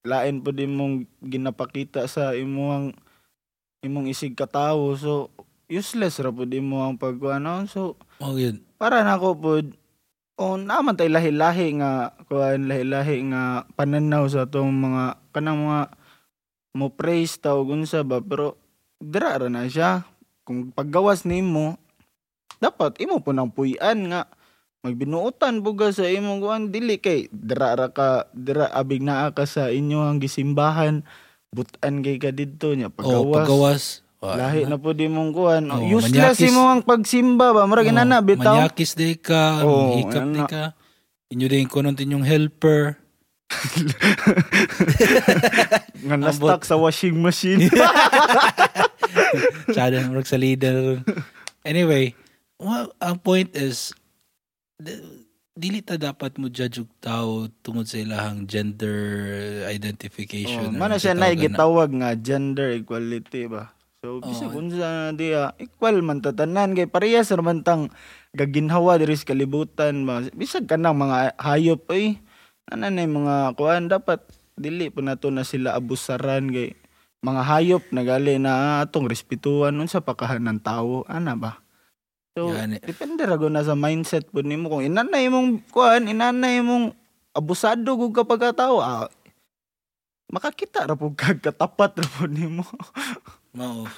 lain 0.08 0.40
po 0.40 0.56
din 0.56 0.72
mong 0.72 1.04
ginapakita 1.20 2.08
sa 2.08 2.32
imong 2.32 2.96
imong 3.84 4.08
isig 4.08 4.32
katawo 4.32 4.96
so 4.96 5.28
useless 5.68 6.16
ra 6.16 6.32
po 6.32 6.48
din 6.48 6.64
mo 6.64 6.80
ang 6.80 6.96
pagkuan 6.96 7.44
so 7.68 7.92
Oh, 8.24 8.40
yun. 8.40 8.64
para 8.80 9.04
nako 9.04 9.36
po 9.36 9.50
o 10.38 10.54
naman 10.54 10.94
tay 10.94 11.10
lahi-lahi 11.10 11.82
nga 11.82 12.14
kuan 12.30 12.70
lahi-lahi 12.70 13.34
nga 13.34 13.66
pananaw 13.74 14.24
sa 14.30 14.46
tong 14.46 14.70
mga 14.70 15.18
kanang 15.34 15.66
mga 15.66 15.82
mo 16.78 16.94
praise 16.94 17.42
ta 17.42 17.58
og 17.58 17.74
unsa 17.74 18.06
ba 18.06 18.22
pero 18.22 18.54
dira 19.02 19.34
ra 19.34 19.50
na 19.50 19.66
siya. 19.66 20.06
Kung 20.46 20.70
paggawas 20.70 21.26
nimo 21.26 21.76
dapat 22.62 23.02
imo 23.02 23.18
po 23.18 23.34
nang 23.34 23.50
puy-an 23.50 24.14
nga 24.14 24.30
magbinuotan 24.86 25.60
buga 25.60 25.90
sa 25.90 26.06
imong 26.06 26.38
kuan 26.38 26.62
dili 26.70 27.02
kay 27.02 27.26
dira 27.34 27.74
ra 27.74 27.90
ka 27.90 28.30
dira 28.30 28.70
abig 28.70 29.02
naa 29.02 29.34
ka 29.34 29.42
sa 29.42 29.74
inyo 29.74 30.06
ang 30.06 30.22
gisimbahan. 30.22 31.02
Butan 31.50 32.04
kay 32.06 32.22
ka 32.22 32.30
didto 32.30 32.78
nya 32.78 32.94
Oh, 33.02 33.34
paggawas 33.34 34.06
Oh, 34.18 34.34
lahi 34.34 34.66
na 34.66 34.74
po 34.74 34.90
di 34.90 35.06
mong 35.06 35.30
kuan 35.30 35.70
Oh, 35.70 35.78
useless 35.78 36.34
manyakis. 36.34 36.50
imo 36.50 36.66
ang 36.66 36.82
pagsimba 36.82 37.54
ba 37.54 37.70
murag 37.70 37.86
oh, 37.86 37.94
inana 37.94 38.18
bitaw 38.18 38.58
Manyakis 38.58 38.98
day 38.98 39.14
ka, 39.14 39.62
Oh, 39.62 39.94
hikap 39.94 40.26
ana. 40.26 40.46
ka. 40.50 40.64
Inyo 41.30 41.46
din 41.46 41.70
kunon 41.70 41.94
inyong 41.94 42.26
helper. 42.26 42.98
nga 46.04 46.16
na-stuck 46.18 46.66
sa 46.66 46.74
washing 46.74 47.14
machine. 47.20 47.68
Sada 49.76 50.02
na 50.02 50.22
sa 50.24 50.40
leader. 50.40 51.02
Anyway, 51.62 52.14
well, 52.58 52.90
ang 52.98 53.22
point 53.22 53.54
is, 53.54 53.94
dili 55.54 55.82
ta 55.82 55.94
dapat 55.94 56.38
mo 56.38 56.50
judge 56.50 56.82
og 56.82 56.90
tao 56.98 57.46
tungod 57.62 57.86
sa 57.86 57.98
ilahang 57.98 58.46
gender 58.50 58.98
oh, 59.66 59.70
identification. 59.70 60.70
or 60.70 60.74
mana 60.74 60.98
siya 60.98 61.14
na 61.14 61.30
na- 61.30 61.38
gitawag 61.38 61.90
nga 61.92 62.10
gender 62.18 62.74
equality 62.74 63.46
ba. 63.46 63.70
So 63.98 64.22
bisag 64.22 64.54
Oh. 64.54 64.62
unsa 64.62 64.78
na 64.78 65.10
diya 65.10 65.58
equal 65.58 65.98
man 66.06 66.22
tatanan 66.22 66.70
kay 66.78 66.86
parehas 66.86 67.34
ra 67.34 67.42
man 67.42 67.66
tang 67.66 67.90
gaginhawa 68.30 68.94
diri 68.94 69.18
sa 69.18 69.34
kalibutan. 69.34 70.06
Bisag 70.38 70.70
kanang 70.70 71.02
mga 71.02 71.34
hayop 71.34 71.82
ay 71.90 72.22
ana 72.70 72.94
na 72.94 73.02
yung 73.02 73.26
mga 73.26 73.58
kuan 73.58 73.90
dapat 73.90 74.22
dili 74.54 74.86
pa 74.94 75.02
nato 75.02 75.34
na 75.34 75.42
sila 75.42 75.74
abusaran 75.74 76.46
kay 76.46 76.78
mga 77.26 77.42
hayop 77.42 77.82
nagali 77.90 78.38
na 78.38 78.86
atong 78.86 79.10
respetuhan 79.10 79.74
unsa 79.74 79.98
pa 79.98 80.14
kahanan 80.14 80.62
tawo 80.62 81.02
ana 81.10 81.34
ba. 81.34 81.58
So, 82.38 82.54
Yan 82.54 82.78
depende 82.78 83.26
ra 83.26 83.34
na 83.34 83.66
sa 83.66 83.74
mindset 83.74 84.30
po 84.30 84.46
nimo 84.46 84.70
kung 84.70 84.86
inanay 84.86 85.26
mong 85.26 85.74
kuan, 85.74 86.06
inanay 86.06 86.62
mong 86.62 86.94
abusado 87.34 87.98
gud 87.98 88.14
ka 88.14 88.22
pagkatao. 88.22 88.78
Ah, 88.78 89.10
makakita 90.28 90.84
ra 90.84 90.94
pug 90.94 91.16
kag 91.16 91.40
katapat 91.50 91.98
ra 91.98 92.06
po 92.06 92.30
nimo. 92.30 92.64
Mao. 93.56 93.88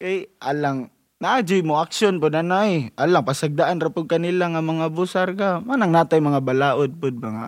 Kay 0.00 0.28
alang 0.40 0.92
naadyoy 1.20 1.64
mo 1.64 1.80
action 1.80 2.20
po 2.20 2.28
nanay. 2.28 2.92
Alang 3.00 3.24
pasagdaan 3.24 3.80
ra 3.80 3.88
pug 3.88 4.08
kanila 4.08 4.48
nga 4.52 4.62
mga 4.64 4.86
busar 4.92 5.32
ka. 5.32 5.64
Manang 5.64 5.92
natay 5.92 6.20
mga 6.20 6.44
balaod 6.44 6.92
pud 7.00 7.16
ba 7.20 7.28
nga 7.32 7.46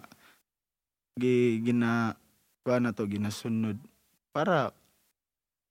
gi 1.16 1.64
gina 1.64 2.12
kuan 2.60 2.84
na 2.84 2.92
to 2.92 3.08
ginasunod 3.08 3.80
para 4.36 4.68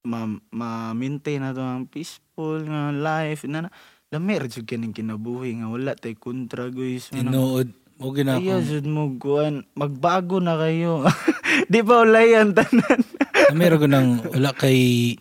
ma, 0.02 0.26
ma-maintain 0.50 1.38
na 1.38 1.54
to 1.54 1.62
ang 1.62 1.86
peaceful 1.86 2.66
nga 2.66 2.90
life 2.90 3.46
na 3.46 3.70
lami 4.10 4.42
ra 4.42 4.50
jud 4.50 4.66
kaning 4.66 4.96
kinabuhi 4.96 5.62
nga 5.62 5.70
wala 5.70 5.94
tay 5.94 6.18
kontra 6.18 6.74
guys 6.74 7.14
Tinuod. 7.14 7.70
Mo 8.02 8.10
gina 8.12 8.42
Iya 8.42 8.58
jud 8.60 8.90
mo 8.90 9.14
kuan 9.22 9.70
magbago 9.78 10.42
na 10.42 10.58
kayo 10.58 11.06
di 11.72 11.80
ba 11.86 12.02
ulay 12.02 12.34
ang 12.36 12.58
tanan 12.58 13.02
Meron 13.54 13.80
ko 13.80 13.88
nang 13.88 14.10
wala 14.34 14.50
kay 14.58 15.14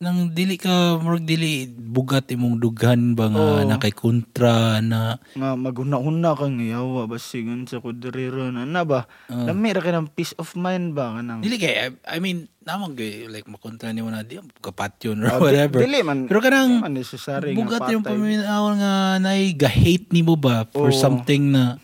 nang 0.00 0.32
dili 0.32 0.56
ka 0.56 0.96
murag 0.96 1.28
dili 1.28 1.68
bugat 1.68 2.32
imong 2.32 2.56
dughan 2.56 3.12
ba 3.12 3.28
nga 3.28 3.60
Oo. 3.60 3.68
na 3.68 3.76
kay 3.76 3.92
kontra 3.92 4.80
na 4.80 5.20
nga 5.36 5.52
maguna-una 5.52 6.32
kang 6.32 6.56
yawa 6.56 7.04
basigan 7.04 7.68
sa 7.68 7.84
kudrero 7.84 8.48
na 8.48 8.64
na 8.64 8.80
ba 8.80 9.04
Oo. 9.28 9.44
lami 9.44 9.68
ra 9.68 9.84
ka 9.84 9.92
ng 9.92 10.08
peace 10.08 10.32
of 10.40 10.56
mind 10.56 10.96
ba 10.96 11.12
kanang 11.12 11.44
dili 11.44 11.60
kay 11.60 11.92
I, 11.92 12.16
I 12.16 12.18
mean 12.18 12.48
namang 12.64 12.96
kay 12.96 13.28
like 13.28 13.44
makontra 13.44 13.92
ni 13.92 14.00
mo 14.00 14.08
na 14.08 14.24
di 14.24 14.40
kapatyon 14.56 15.20
or 15.20 15.36
Oh, 15.36 15.44
di- 15.44 15.52
whatever 15.52 15.84
dili 15.84 16.00
man 16.00 16.24
pero 16.24 16.40
kanang 16.40 16.80
man 16.80 16.96
necessary 16.96 17.52
nga 17.52 17.60
bugat 17.60 17.92
yung 17.92 18.00
patay. 18.00 18.16
paminawan 18.16 18.74
nga 18.80 18.94
nay 19.20 19.52
ga-hate 19.52 20.16
ni 20.16 20.24
mo 20.24 20.32
ba 20.32 20.64
for 20.64 20.88
Oo. 20.88 20.96
something 20.96 21.52
na 21.52 21.76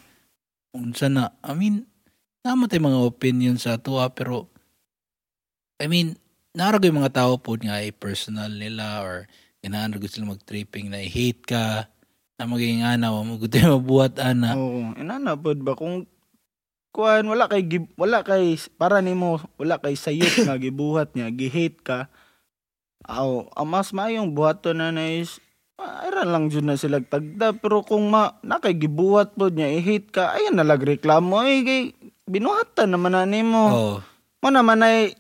unsa 0.73 1.13
na 1.13 1.37
I 1.45 1.53
mean 1.53 1.85
naman 2.41 2.65
tayo 2.65 2.81
mga 2.81 2.97
opinion 3.05 3.61
sa 3.61 3.77
tuwa 3.77 4.09
pero 4.09 4.49
I 5.77 5.85
mean 5.85 6.17
narag 6.57 6.89
yung 6.89 7.05
mga 7.05 7.13
tao 7.13 7.37
po 7.37 7.53
nga 7.61 7.85
ay 7.85 7.93
personal 7.93 8.49
nila 8.49 9.05
or 9.05 9.29
ganahan 9.61 9.93
gud 9.93 10.09
sila 10.09 10.33
mag-tripping 10.33 10.89
na 10.89 11.05
i-hate 11.05 11.45
ka 11.45 11.85
na 12.41 12.49
magiging 12.49 12.81
anaw 12.81 13.21
mo 13.29 13.37
gud 13.37 13.53
tayo 13.53 13.77
mabuhat 13.77 14.17
ana. 14.17 14.57
Oo, 14.57 14.97
inana 14.97 15.37
pod 15.37 15.61
ba? 15.61 15.77
Kung 15.77 16.09
kuan 16.97 17.29
wala 17.29 17.45
kay 17.45 17.61
gib- 17.61 17.93
wala 18.01 18.25
kay 18.25 18.57
para 18.81 19.05
nimo 19.05 19.37
wala 19.61 19.77
kay 19.77 19.93
sayop 19.93 20.49
nga 20.49 20.57
gibuhat 20.65 21.13
niya 21.13 21.29
gi-hate 21.29 21.85
ka. 21.85 22.09
Aw, 23.07 23.53
ang 23.53 23.69
mas 23.69 23.93
maayong 23.93 24.33
buhaton 24.33 24.81
na 24.81 24.89
na 24.91 25.05
is 25.07 25.39
ayra 25.77 26.25
lang 26.25 26.49
jud 26.49 26.65
na 26.65 26.81
sila 26.81 27.05
tagda. 27.05 27.53
Pero 27.53 27.85
kung 27.85 28.09
ma 28.09 28.41
na 28.41 28.57
kay 28.57 28.73
gibuhat 28.73 29.37
pod 29.37 29.53
niya 29.53 29.69
i-hate 29.77 30.09
ka 30.09 30.33
ayan 30.33 30.57
na 30.57 30.65
lag 30.65 30.81
reklamo 30.81 31.37
ay 31.45 31.61
kay 31.63 31.83
binuhatan 32.25 32.97
naman 32.97 33.13
na 33.13 33.29
nimo. 33.29 33.65
oh 33.69 33.97
Mo 34.41 34.49
naman 34.49 34.81
ay 34.81 35.13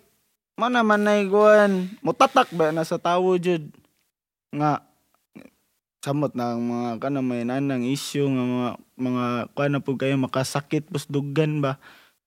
mo 0.56 0.66
naman 0.72 1.04
ay 1.04 1.28
kuan 1.28 1.92
mutatak 2.00 2.48
ba? 2.56 2.72
Na 2.72 2.82
sa 2.82 2.96
tawo 2.96 3.36
jud. 3.36 3.68
Nga 4.52 4.80
samot 6.00 6.32
na 6.32 6.54
ang 6.56 6.62
mga 6.64 6.90
kana 7.02 7.20
may 7.20 7.42
nanang 7.44 7.84
issue 7.84 8.24
nga 8.24 8.44
mga 8.46 8.70
mga 8.96 9.24
kuan 9.52 9.72
na 9.74 9.82
pud 9.84 9.98
kayo 10.00 10.16
makasakit 10.16 10.88
pus 10.88 11.04
duggan 11.06 11.60
ba? 11.60 11.76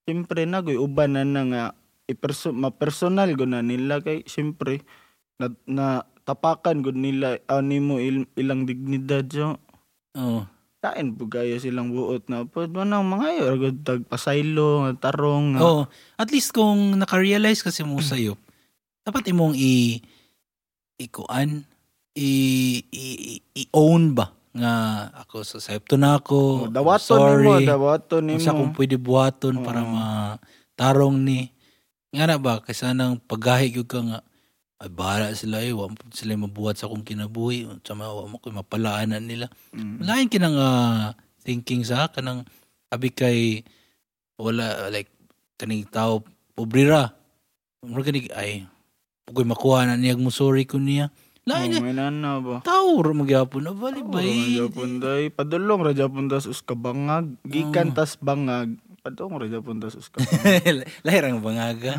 Siyempre 0.05 0.45
nagoy 0.45 0.77
uban 0.77 1.17
na 1.17 1.25
na 1.25 1.43
nga 1.48 1.63
iperso 2.09 2.50
ma-personal 2.50 3.38
go 3.38 3.45
na 3.45 3.62
nila 3.62 4.01
kay 4.01 4.25
siyempre 4.25 4.81
na, 5.38 5.53
na 5.69 5.86
tapakan 6.25 6.81
gud 6.81 6.98
nila 6.98 7.38
ah, 7.45 7.62
nimo 7.62 8.01
il, 8.01 8.25
ilang 8.33 8.65
dignidad 8.65 9.29
so 9.29 9.62
oh 10.17 10.50
kain 10.79 11.12
pud 11.12 11.27
kayo 11.29 11.59
silang 11.59 11.91
buot 11.91 12.24
na 12.27 12.43
pud 12.43 12.71
manang 12.71 13.03
mga 13.03 13.27
yo 13.38 13.48
gud 13.57 13.77
tag 13.83 14.01
pasaylo 14.03 14.88
nga 14.88 15.12
tarong 15.12 15.55
nga 15.55 15.62
oh 15.62 15.81
at 16.15 16.29
least 16.29 16.51
kung 16.51 16.95
naka-realize 16.95 17.59
kasi 17.59 17.83
mo 17.83 18.00
sa'yo 18.00 18.39
dapat 19.05 19.27
imong 19.27 19.53
i 19.53 20.00
ikuan 20.98 21.63
i, 22.15 22.29
i, 22.91 23.05
i- 23.38 23.43
i-own 23.57 24.12
ba 24.12 24.31
nga 24.50 24.74
ako 25.19 25.45
sa 25.45 25.59
septo 25.59 25.95
na 25.95 26.17
ako 26.17 26.65
Oh, 26.65 26.69
dawaton 26.69 27.00
sorry 27.21 27.45
nimo 27.45 27.53
dawaton 27.62 28.21
nimo 28.25 28.36
Unsa 28.36 28.51
kung 28.51 28.74
pwede 28.74 28.95
buhaton 28.95 29.62
para 29.62 29.86
Oo. 29.86 29.93
matarong 29.93 31.21
ni. 31.21 31.53
Nga 32.09 32.25
na 32.25 32.38
ba, 32.41 32.57
kaysa 32.57 32.89
nang 32.91 33.21
paggahi 33.21 33.69
gyud 33.69 33.86
ka 33.86 34.01
nga, 34.01 34.19
ay 34.79 34.88
bahala 34.88 35.36
sila 35.36 35.59
eh, 35.59 35.75
wa 35.75 35.91
sila 36.15 36.39
mabuhat 36.39 36.79
sa 36.79 36.88
akong 36.88 37.03
kinabuhi, 37.03 37.67
sa 37.83 38.00
mga 38.00 38.15
wa 38.15 38.31
mo 38.31 38.39
ko'y 38.39 38.55
mapalaanan 38.55 39.19
nila. 39.27 39.51
Mm. 39.75 40.00
Lain 40.07 40.27
kinang 40.31 40.55
ah, 40.55 41.12
thinking 41.43 41.83
sa 41.83 42.07
kanang 42.07 42.48
abi 42.88 43.12
kay 43.12 43.67
wala 44.39 44.88
like 44.88 45.12
kaning 45.59 45.83
tao 45.83 46.24
pobre 46.55 46.88
ra. 46.88 47.12
Mura 47.83 48.07
kanig 48.07 48.31
ay 48.31 48.63
ko'y 49.27 49.43
makuha 49.43 49.83
na 49.83 50.00
niya 50.00 50.15
mo 50.15 50.31
sorry 50.31 50.63
ko 50.63 50.79
niya. 50.79 51.12
Lain 51.43 51.75
Oh, 51.75 51.75
nga 51.75 51.81
may 51.83 51.95
nana 51.98 52.39
ba 52.39 52.57
tao 52.63 53.03
ra 53.03 53.12
magyapon 53.12 53.67
na 53.67 53.75
bali 53.75 54.00
ba 54.05 54.24
eh. 54.24 54.63
Japon 54.63 55.03
day 55.03 55.27
padulong 55.27 55.81
ra 55.81 55.91
Japon 55.91 56.31
das 56.31 56.48
us 56.48 56.62
kabangag 56.63 57.36
gikan 57.43 57.91
tas 57.91 58.15
bangag 58.15 58.79
padulong 59.00 59.39
ra 59.39 59.48
Japon 59.48 59.79
das 59.79 59.96
us 59.96 60.12
kabangag 60.12 60.85
Lahir 61.07 61.24
ang 61.25 61.40
bangaga. 61.42 61.96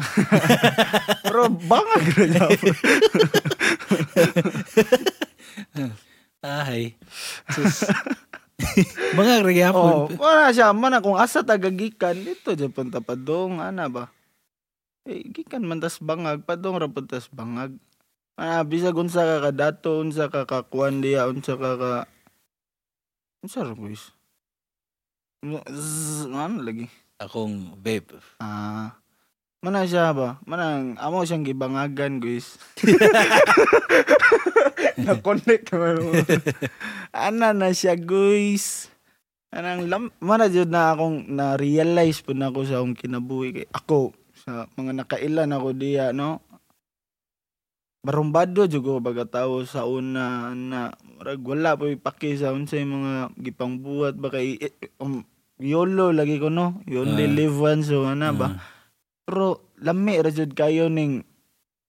pero 1.24 1.48
bangag 1.48 2.04
ra 2.14 2.26
Japon 2.28 2.74
Ay. 6.40 6.96
Sus. 7.52 7.84
Mga 9.16 9.44
magyapon. 9.44 9.84
oh 9.84 10.06
wala 10.20 10.52
siya 10.52 10.72
man 10.76 10.92
na 10.92 11.04
kung 11.04 11.16
asa 11.16 11.40
tagagikan 11.40 12.16
dito 12.16 12.52
Japon 12.52 12.92
ta 12.92 13.00
padong 13.00 13.60
ana 13.60 13.88
ba 13.88 14.12
eh 15.08 15.24
gikan 15.32 15.64
man 15.64 15.80
tas 15.80 15.96
bangag 15.96 16.44
padong 16.44 16.76
ra 16.76 16.88
tas 17.08 17.28
bangag 17.32 17.76
ah 18.36 18.60
bisag 18.64 18.96
unsa 18.96 19.24
ka 19.24 19.36
kadato 19.48 20.00
unsa 20.00 20.28
ka 20.28 20.44
kakuan 20.44 21.00
diya 21.00 21.28
unsa 21.28 21.56
ka 21.56 21.76
ka 21.80 21.92
unsa 23.40 23.64
ra 23.64 23.72
Zzz, 25.40 26.29
ano 26.29 26.61
lagi 26.61 26.85
Akong 27.16 27.72
babe. 27.81 28.20
Ah. 28.40 28.92
Mana 29.61 29.85
siya 29.85 30.12
ba? 30.12 30.40
Manang 30.48 30.96
amo 30.96 31.20
siyang 31.20 31.44
gibangagan, 31.44 32.16
guys. 32.16 32.57
Na-connect 35.05 35.68
naman 35.72 35.96
mo. 36.00 36.12
Ana 37.12 37.53
na 37.53 37.68
siya, 37.72 37.92
guys. 37.92 38.88
Anang 39.53 39.90
lam 39.90 40.05
mana 40.22 40.46
jud 40.46 40.70
na 40.70 40.94
akong 40.94 41.26
na-realize 41.26 42.22
po 42.24 42.33
na 42.33 42.48
ako 42.48 42.61
sa 42.64 42.81
akong 42.81 42.94
kinabuhi 42.94 43.50
kay 43.50 43.66
ako 43.74 44.14
sa 44.33 44.70
mga 44.79 45.03
nakailan 45.03 45.50
ako 45.50 45.74
diya 45.74 46.14
no. 46.14 46.38
Barumbado 48.07 48.70
jud 48.70 48.87
ko 48.87 49.03
baga 49.03 49.26
tao 49.26 49.66
sa 49.66 49.90
una 49.90 50.55
na 50.55 50.94
wala 51.42 51.74
pa 51.74 51.85
paki 51.98 52.38
sa 52.38 52.55
unsay 52.55 52.87
mga 52.87 53.35
gipangbuhat 53.42 54.14
ba 54.16 54.31
kay 54.31 54.57
eh, 54.57 54.72
um, 55.03 55.26
YOLO 55.60 56.10
lagi 56.10 56.40
ko 56.40 56.48
no. 56.48 56.80
You 56.84 57.04
only 57.04 57.24
Ah. 57.24 57.32
live 57.36 57.54
once 57.54 57.88
so 57.88 58.04
ana 58.04 58.32
ba. 58.32 58.46
Ah. 58.48 58.54
Pero 59.22 59.46
lami 59.76 60.16
ra 60.16 60.28
jud 60.28 60.52
kayo 60.52 60.88
ning 60.88 61.22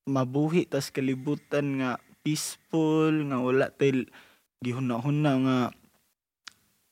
mabuhi 0.06 0.68
tas 0.68 0.92
kalibutan 0.92 1.80
nga 1.80 1.90
peaceful 2.22 3.16
nga 3.26 3.40
wala 3.40 3.72
tay 3.72 4.06
gihuna-huna 4.60 5.32
nga 5.40 5.58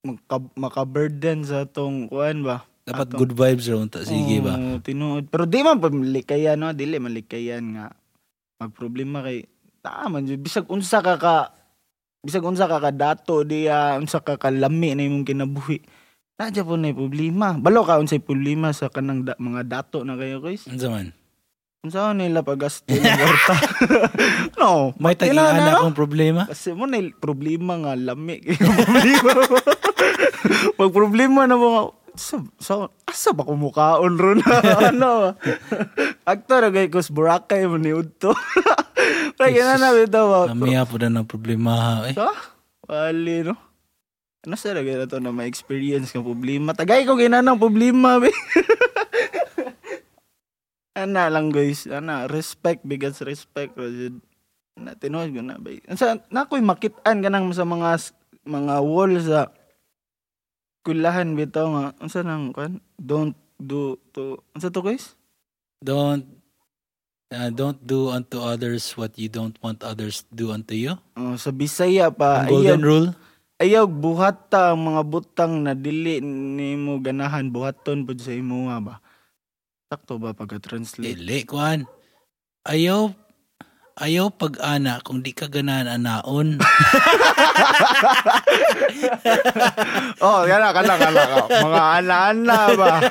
magka- 0.02 0.56
maka-burden 0.56 1.44
sa 1.44 1.68
tong 1.68 2.08
kuan 2.08 2.42
ba. 2.42 2.64
Dapat 2.88 3.08
Ato. 3.12 3.18
good 3.20 3.34
vibes 3.34 3.70
ra 3.70 3.78
unta. 3.78 4.02
Sige 4.02 4.42
ba? 4.42 4.58
Oo, 4.58 4.82
tinuod. 4.82 5.30
Pero 5.30 5.46
di 5.46 5.62
man 5.62 5.78
pamilikayan 5.78 6.58
no, 6.58 6.74
dili 6.74 6.98
man 6.98 7.14
likayan 7.14 7.76
nga 7.76 7.94
magproblema 8.58 9.22
kay 9.22 9.46
tama 9.80 10.20
jud 10.20 10.42
bisag 10.42 10.66
unsa 10.66 11.00
ka 11.00 11.16
ka 11.16 11.54
bisag 12.20 12.42
unsa 12.42 12.66
ka 12.66 12.80
ka 12.80 12.90
dato 12.90 13.44
diya 13.44 13.96
unsa 13.96 14.20
ka 14.20 14.36
kalami 14.36 14.92
na 14.92 15.06
imong 15.06 15.24
kinabuhi. 15.24 15.80
Nadya 16.40 16.64
po 16.64 16.80
na 16.80 16.96
problema. 16.96 17.60
Balo 17.60 17.84
ka 17.84 18.00
unsay 18.00 18.24
problema 18.24 18.72
sa 18.72 18.88
kanang 18.88 19.28
da- 19.28 19.36
mga 19.36 19.68
dato 19.68 20.08
na 20.08 20.16
kayo 20.16 20.40
guys. 20.40 20.64
Unsa 20.72 20.88
man? 20.88 21.12
Unsa 21.84 22.16
nila 22.16 22.48
pagasto 22.48 22.88
ng 22.88 23.04
kwarta? 23.04 23.56
no, 24.60 24.96
May 24.96 25.20
anak 25.20 25.76
no? 25.76 25.80
akong 25.84 26.00
problema. 26.00 26.48
Kasi 26.48 26.72
mo 26.72 26.88
na 26.88 27.04
problema 27.20 27.76
nga 27.84 28.00
lami. 28.00 28.40
problema. 28.56 29.32
Pag 30.80 30.92
problema 30.96 31.44
na 31.44 31.60
mga 31.60 31.82
sa, 32.16 32.36
sa, 32.60 32.74
asa 33.04 33.32
ba 33.32 33.48
kumukaon 33.48 34.16
ron 34.20 34.40
ano 34.92 35.40
aktor 36.28 36.68
agay 36.68 36.92
kus 36.92 37.08
Boracay 37.08 37.64
mo 37.64 37.80
ni 37.80 37.96
Udto 37.96 38.36
lagi 39.40 39.64
na 39.64 39.80
na 39.80 39.96
bitaw 39.96 40.28
ba 40.28 40.40
Namiya 40.52 40.84
po 40.84 41.00
na 41.00 41.08
ng 41.08 41.24
problema. 41.24 41.72
ha, 42.04 42.12
Eh. 42.12 42.16
sa 42.20 42.28
wali 42.92 43.48
no 43.48 43.56
ano 44.48 44.56
sa 44.56 44.72
lagi 44.72 44.96
na 44.96 45.10
to 45.10 45.20
na 45.20 45.36
may 45.36 45.52
experience 45.52 46.16
ng 46.16 46.24
problema. 46.24 46.72
Tagay 46.72 47.04
ko 47.04 47.20
ginanang 47.20 47.60
problema 47.60 48.24
be. 48.24 48.32
Ana 51.00 51.28
lang 51.28 51.52
guys. 51.52 51.84
Ana 51.92 52.28
respect 52.28 52.88
bigas 52.88 53.20
respect 53.20 53.76
Rajud 53.76 54.24
na 54.80 54.96
tinuod 54.96 55.36
ko 55.36 55.44
na 55.44 55.60
ba 55.60 55.76
sa 56.00 56.16
nakoy 56.32 56.64
makitaan 56.64 57.20
ganang 57.20 57.52
sa 57.52 57.68
mga 57.68 58.00
mga 58.48 58.76
wall 58.80 59.12
sa 59.20 59.52
kulahan 60.88 61.36
bitaw 61.36 61.68
nga. 61.76 61.86
Unsa 62.00 62.24
nang 62.24 62.56
kan 62.56 62.80
don't 62.96 63.36
do 63.60 64.00
to 64.16 64.40
unsa 64.56 64.72
to 64.72 64.80
guys? 64.80 65.20
Don't 65.84 66.24
uh, 67.36 67.52
don't 67.52 67.80
do 67.84 68.08
unto 68.08 68.40
others 68.40 68.96
what 68.96 69.20
you 69.20 69.28
don't 69.28 69.60
want 69.60 69.84
others 69.84 70.24
to 70.28 70.32
do 70.32 70.46
unto 70.56 70.80
you. 70.80 70.96
oh, 71.20 71.36
sa 71.36 71.52
Bisaya 71.52 72.08
pa 72.08 72.48
Ang 72.48 72.56
golden 72.56 72.84
rule. 72.84 73.10
Ayaw 73.60 73.86
buhata 73.92 74.72
ang 74.72 74.88
mga 74.88 75.02
butang 75.04 75.68
na 75.68 75.76
dili 75.76 76.24
nimo 76.24 76.96
ganahan 77.04 77.52
buhaton 77.52 78.08
pud 78.08 78.20
sa 78.24 78.32
imuha 78.32 78.80
ba 78.80 78.96
sakto 79.90 80.22
ba 80.22 80.38
pagka-translate 80.38 81.18
Dili, 81.18 81.42
kuan. 81.50 81.82
Ayaw, 82.62 83.10
ayaw 83.98 84.30
pag-ana 84.30 85.02
kung 85.02 85.26
di 85.26 85.34
ka 85.34 85.50
ganahan 85.50 85.90
anaon. 85.90 86.62
oh 90.22 90.46
kana 90.46 90.70
kana 90.70 90.94
kana 90.94 91.24
ka. 91.26 91.50
mga 91.50 91.82
ana-ana 92.06 92.60
ba 92.78 93.02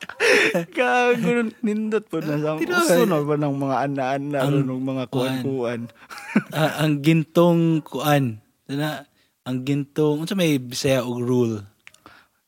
Kago, 0.76 1.50
nindot 1.62 2.04
po 2.06 2.20
na 2.22 2.38
sa 2.38 3.02
na 3.04 3.18
ba 3.22 3.34
ng 3.36 3.56
mga 3.56 3.76
ana-ana 3.88 4.38
Ang 4.46 4.66
ng 4.66 4.82
mga 4.82 5.04
kuan. 5.10 5.40
kuan-kuan. 5.42 5.80
Ah, 6.54 6.86
ang 6.86 7.02
gintong 7.02 7.82
kuan. 7.82 8.38
Na, 8.70 9.02
ang 9.42 9.66
gintong, 9.66 10.22
unsa 10.22 10.38
may 10.38 10.62
Bisaya 10.62 11.02
og 11.02 11.18
rule. 11.18 11.66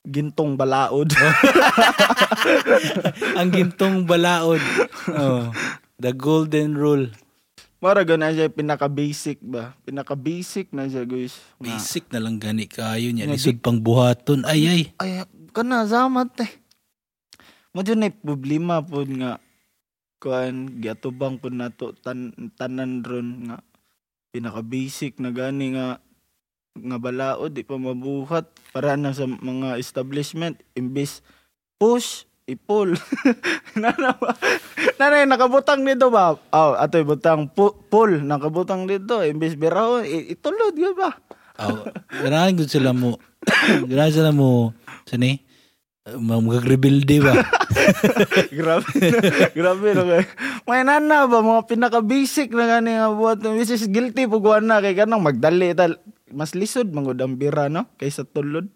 Gintong 0.07 0.55
balaod. 0.55 1.11
ang 3.39 3.51
gintong 3.51 4.07
balaod. 4.07 4.63
Oh, 5.11 5.51
the 5.99 6.15
golden 6.15 6.79
rule. 6.79 7.11
Mara 7.83 8.07
na 8.07 8.31
siya 8.31 8.47
pinaka-basic 8.47 9.43
ba? 9.43 9.75
Pinaka-basic 9.83 10.71
na 10.71 10.87
siya, 10.87 11.03
guys. 11.03 11.35
Basic 11.59 12.07
na 12.15 12.23
lang 12.23 12.39
gani 12.39 12.71
kayo 12.71 13.11
niya. 13.11 13.27
Lisod 13.27 13.59
pang 13.59 13.83
buhaton. 13.83 14.47
Ay, 14.47 14.71
ay. 14.71 14.83
Ay, 15.03 15.27
kana, 15.51 15.83
samat 15.91 16.31
eh. 16.47 16.62
Madyo 17.73 17.97
na 17.97 18.13
problema 18.13 18.85
po 18.85 19.01
nga 19.05 19.41
kuan 20.21 20.79
giatubang 20.79 21.41
po 21.41 21.49
nato 21.49 21.97
tan, 21.99 22.33
tanan 22.55 23.01
ron 23.01 23.49
nga 23.49 23.57
pinaka-basic 24.31 25.19
na 25.19 25.33
gani 25.33 25.75
nga 25.77 25.99
nga 26.73 26.97
balaod 26.97 27.53
di 27.53 27.65
pa 27.65 27.77
mabuhat 27.77 28.49
para 28.73 28.97
na 28.97 29.13
sa 29.13 29.29
mga 29.29 29.77
establishment 29.77 30.57
imbis 30.73 31.21
push 31.77 32.25
ipol 32.49 32.97
nana 33.81 34.17
ba 34.17 34.33
nana 34.97 35.29
nakabutang 35.29 35.85
dito 35.85 36.09
ba 36.09 36.33
oh 36.33 36.73
atoy 36.81 37.05
butang 37.05 37.49
pu- 37.53 37.77
pull 37.93 38.25
nakabutang 38.25 38.89
dito 38.89 39.21
imbis 39.21 39.53
biraw 39.53 40.01
itulod 40.05 40.73
gyud 40.73 40.97
ba 40.97 41.13
Oh, 41.61 41.85
gud 42.57 42.69
sila 42.71 42.97
mo. 42.97 43.21
ganahan 43.89 44.13
sila 44.13 44.33
mo. 44.33 44.73
Sani? 46.03 46.19
Mag-rebuild 46.19 47.07
ba? 47.23 47.35
grabe 48.59 48.91
grabe 49.55 49.89
no 49.95 50.03
kay 50.03 50.23
may 50.67 50.83
nana 50.83 51.27
ba 51.27 51.39
mga 51.39 51.63
pinaka 51.67 51.99
basic 52.03 52.51
na 52.51 52.67
gani 52.69 52.99
nga 52.99 53.11
buhat 53.11 53.39
which 53.55 53.71
is 53.71 53.87
guilty 53.87 54.27
pug 54.27 54.43
na 54.61 54.83
kay 54.83 54.95
kanang 54.95 55.23
magdali 55.23 55.71
tal 55.73 55.95
mas 56.31 56.55
lisod 56.55 56.91
mangod 56.91 57.19
ang 57.19 57.39
bira 57.39 57.71
no 57.71 57.87
kaysa 57.97 58.27
tulod 58.27 58.67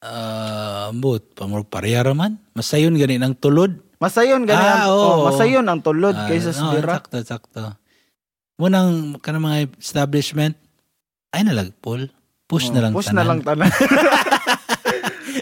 Ah, 0.00 0.88
ambot, 0.88 1.20
pamor 1.36 1.68
pareha 1.68 2.00
raman. 2.00 2.40
Masayon 2.56 2.96
gani 2.96 3.20
ng 3.20 3.36
tulod. 3.36 3.84
masayon 4.00 4.48
gani 4.48 4.56
Ah, 4.56 4.88
ang, 4.88 4.96
oo. 4.96 4.96
oh, 4.96 5.16
masayon 5.28 5.68
ang 5.68 5.84
tulod 5.84 6.16
Ah, 6.16 6.24
kaysa 6.24 6.56
sa 6.56 6.72
oh, 6.72 6.72
bira 6.72 6.96
Sakto, 6.96 7.20
sakto. 7.20 7.76
Munang 8.56 9.20
kanang 9.20 9.44
mga 9.44 9.68
establishment 9.76 10.56
ay 11.36 11.44
nalagpol. 11.44 12.08
Push 12.48 12.72
na 12.72 12.80
Oh, 12.80 12.84
lang 12.88 12.92
push 12.96 13.12
tanan. 13.12 13.18
na 13.20 13.28
lang 13.28 13.40
tanan 13.44 13.68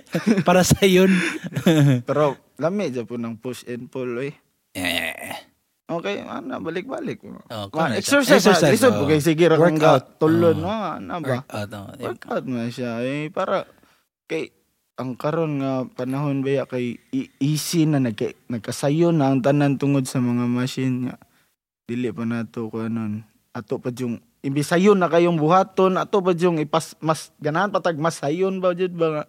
Para 0.48 0.62
sa 0.62 0.82
yun. 0.84 1.10
pero 2.08 2.36
lami 2.56 2.90
dyan 2.90 3.06
po 3.06 3.16
ng 3.16 3.36
push 3.38 3.64
and 3.66 3.88
pull 3.88 4.18
eh 4.20 4.34
eh. 4.76 5.36
Okay, 5.88 6.20
ana 6.20 6.60
balik-balik. 6.60 7.24
Oh, 7.24 7.72
Ma, 7.72 7.88
kuna 7.88 7.96
siya. 7.96 8.20
exercise, 8.20 8.44
exercise 8.44 8.76
lisod 8.76 8.92
oh. 8.92 8.98
po 9.00 9.02
kay 9.08 9.24
sige 9.24 9.48
Workout. 9.48 9.80
ga 9.80 10.20
tulod 10.20 10.60
Oh. 10.60 10.68
no 10.68 10.70
ana 10.70 11.16
ba. 11.16 11.40
Workout. 11.40 11.70
oh. 11.72 11.88
Workout 11.96 12.44
na 12.44 12.68
siya 12.68 13.00
eh 13.00 13.32
para 13.32 13.64
kay 14.28 14.52
ang 15.00 15.16
karon 15.16 15.62
nga 15.62 15.88
panahon 15.88 16.44
baya 16.44 16.68
kay 16.68 16.98
easy 17.40 17.86
na 17.88 18.02
nagka, 18.02 18.36
nagkasayo 18.52 19.14
na 19.14 19.32
ang 19.32 19.40
tanan 19.40 19.80
tungod 19.80 20.04
sa 20.04 20.20
mga 20.20 20.44
machine 20.44 21.08
nga 21.08 21.16
dili 21.88 22.12
pa 22.12 22.26
nato 22.28 22.68
ko 22.68 22.84
anon 22.84 23.24
ato 23.56 23.80
pa 23.80 23.88
yung 23.94 24.20
imbis 24.44 24.68
sayon 24.68 25.00
na 25.00 25.08
kayong 25.08 25.40
buhaton 25.40 25.96
ato 25.96 26.20
pa 26.20 26.36
yung 26.36 26.60
ipas 26.60 26.98
mas 27.00 27.32
ganahan 27.40 27.72
patag 27.72 27.96
mas 27.96 28.20
sayon 28.20 28.60
ba 28.60 28.76
jud 28.76 28.92
ba 28.92 29.06
nga 29.08 29.24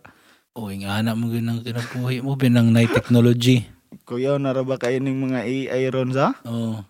Nga 0.67 0.99
anak 0.99 1.15
mo 1.15 1.31
ginang 1.31 1.63
kinabuhi 1.63 2.19
mo 2.19 2.35
binang 2.35 2.75
night 2.75 2.91
technology. 2.91 3.63
kuya 4.03 4.35
na 4.41 4.51
ra 4.51 4.65
ba 4.65 4.75
kay 4.75 4.99
ning 4.99 5.21
mga 5.21 5.45
AI 5.47 5.83
ron 5.93 6.11
sa 6.11 6.35
Oh. 6.43 6.83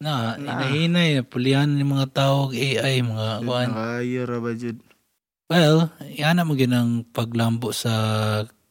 Na, 0.00 0.34
Na. 0.36 0.60
hinahinay, 0.64 1.22
pulihan 1.24 1.68
ng 1.70 1.86
mga 1.86 2.06
tao 2.12 2.50
AI, 2.50 3.00
mga 3.04 3.28
kuan. 3.44 3.68
nakayo 3.70 4.22
ra 4.26 4.38
ba 4.40 4.52
jud 4.54 4.78
Well, 5.44 5.92
yan 6.08 6.40
mo 6.40 6.56
ginang 6.56 7.04
paglambo 7.12 7.68
sa 7.70 7.92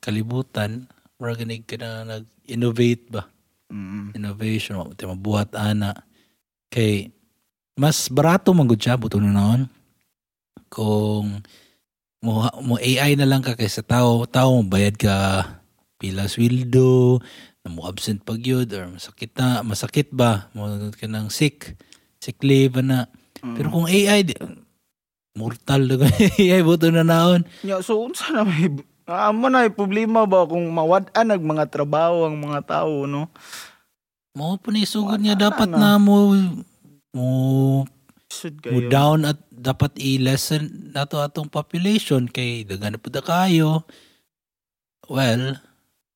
kalibutan. 0.02 0.90
Mura 1.22 1.38
ganig 1.38 1.70
ka 1.70 1.78
na 1.78 2.02
nag-innovate 2.04 3.06
ba? 3.14 3.30
mm. 3.70 4.18
Innovation, 4.18 4.82
mabuhat 4.82 5.54
ana. 5.54 5.94
Kay, 6.74 7.14
mas 7.78 8.10
barato 8.10 8.50
man 8.58 8.66
gud 8.66 8.82
siya, 8.82 8.98
buto 8.98 9.22
na 9.22 9.30
noon. 9.30 9.70
Kung 10.70 11.46
mo, 12.24 12.48
mo 12.64 12.80
AI 12.80 13.20
na 13.20 13.28
lang 13.28 13.44
ka 13.44 13.60
kaysa 13.60 13.84
tao, 13.84 14.24
tao 14.24 14.56
mo 14.56 14.64
bayad 14.64 14.96
ka 14.96 15.44
pila 16.00 16.32
sweldo, 16.32 17.20
na 17.64 17.68
mo 17.68 17.84
absent 17.84 18.24
pag 18.24 18.40
yun, 18.40 18.68
or 18.72 18.88
masakit 18.96 19.36
na, 19.36 19.60
masakit 19.62 20.08
ba, 20.16 20.48
mo 20.56 20.72
ka 20.96 21.06
ng 21.06 21.28
sick, 21.28 21.76
sick 22.24 22.40
leave 22.40 22.80
na. 22.80 23.12
Pero 23.44 23.68
kung 23.76 23.92
AI, 23.92 24.24
di, 24.24 24.36
mortal 25.36 25.84
na 25.84 26.08
AI, 26.08 26.64
buto 26.68 26.88
na 26.88 27.04
naon. 27.04 27.44
Ya, 27.60 27.84
so 27.84 28.00
unsa 28.00 28.32
na 28.32 28.48
may 28.48 28.72
amo 29.04 29.52
na 29.52 29.68
may 29.68 29.74
problema 29.74 30.24
ba 30.24 30.48
kung 30.48 30.64
mawad-an 30.72 31.28
nag 31.28 31.44
mga 31.44 31.68
trabaho 31.68 32.24
ang 32.24 32.40
mga 32.40 32.60
tao 32.64 33.04
no? 33.04 33.28
Mo 34.34 34.56
po 34.58 34.72
ni 34.72 34.88
sugod 34.88 35.20
niya 35.20 35.36
na, 35.36 35.52
dapat 35.52 35.68
no? 35.68 35.78
na 35.78 36.00
mo 36.00 36.32
mo 37.12 37.28
mo 38.72 38.80
down 38.88 39.24
at 39.24 39.40
dapat 39.50 39.96
i-lessen 39.98 40.92
nato 40.92 41.20
atong 41.20 41.48
population 41.48 42.26
kay 42.28 42.64
daghan 42.66 42.96
na 42.96 43.00
pud 43.02 43.16
kayo. 43.22 43.84
Well, 45.08 45.60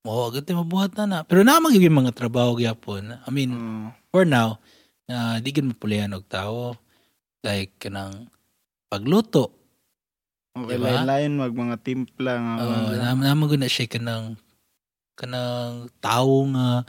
mo 0.02 0.28
agad 0.28 0.48
tayo 0.48 0.64
mabuhat 0.64 0.96
na 0.96 1.04
na. 1.04 1.18
Pero 1.24 1.44
na 1.44 1.60
magiging 1.60 1.92
mga 1.92 2.16
trabaho 2.16 2.56
gyapon. 2.56 3.20
I 3.20 3.30
mean, 3.30 3.52
Mm. 3.52 3.88
for 4.08 4.24
now, 4.24 4.58
na 5.08 5.40
di 5.40 5.52
gid 5.52 5.64
mapulihan 5.64 6.12
og 6.12 6.28
tao 6.28 6.76
like 7.44 7.76
kanang 7.80 8.28
pagluto. 8.92 9.52
Okay, 10.56 10.74
Diba? 10.76 10.90
lain-lain 11.04 11.32
mag 11.38 11.54
mga 11.54 11.76
timpla 11.80 12.32
nga. 12.34 12.54
Uh, 12.58 12.66
mga- 12.66 12.98
na 12.98 13.14
naman 13.14 13.60
na 13.60 13.68
siya 13.70 13.86
kanang 13.86 14.34
kanang 15.14 15.90
tao 16.02 16.46
nga 16.54 16.82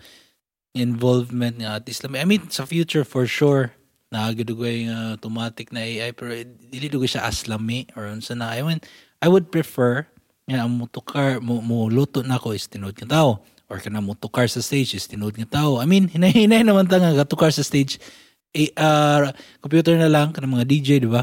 involvement 0.73 1.55
nga 1.57 1.81
at 1.81 1.85
Islam. 1.89 2.15
I 2.17 2.25
mean, 2.25 2.45
sa 2.49 2.65
future 2.65 3.03
for 3.03 3.25
sure, 3.25 3.73
naagidugay 4.10 4.89
nga 4.89 5.17
automatic 5.17 5.69
na 5.69 5.86
AI 5.86 6.12
pero 6.13 6.34
dili 6.69 6.89
dugay 6.89 7.10
siya 7.10 7.30
aslami 7.30 7.86
or 7.93 8.10
unsa 8.10 8.34
na. 8.34 8.54
I 8.54 8.65
mean, 8.65 8.82
I 9.22 9.30
would 9.30 9.54
prefer 9.54 10.06
nga 10.50 10.65
ang 10.65 10.82
mutukar 10.82 11.38
mo, 11.41 11.62
mo 11.62 11.86
luto 11.89 12.26
na 12.26 12.41
ko 12.41 12.58
is 12.58 12.65
tinuod 12.65 12.98
nga 12.98 13.22
tao 13.22 13.45
or 13.69 13.78
kana 13.78 14.02
mo 14.02 14.17
tukar 14.17 14.50
sa 14.50 14.65
stage 14.65 14.98
is 14.98 15.06
tinuod 15.06 15.38
nga 15.38 15.62
tao. 15.62 15.78
I 15.78 15.86
mean, 15.86 16.10
hinahinay 16.10 16.65
naman 16.65 16.89
ta 16.89 16.98
nga 16.98 17.13
gatukar 17.13 17.54
sa 17.54 17.62
stage 17.62 18.02
eh, 18.50 18.74
ah, 18.82 19.30
computer 19.62 19.93
na 19.93 20.10
lang 20.10 20.34
kanang 20.34 20.58
mga 20.58 20.65
DJ, 20.65 20.89
di 21.06 21.10
ba? 21.10 21.22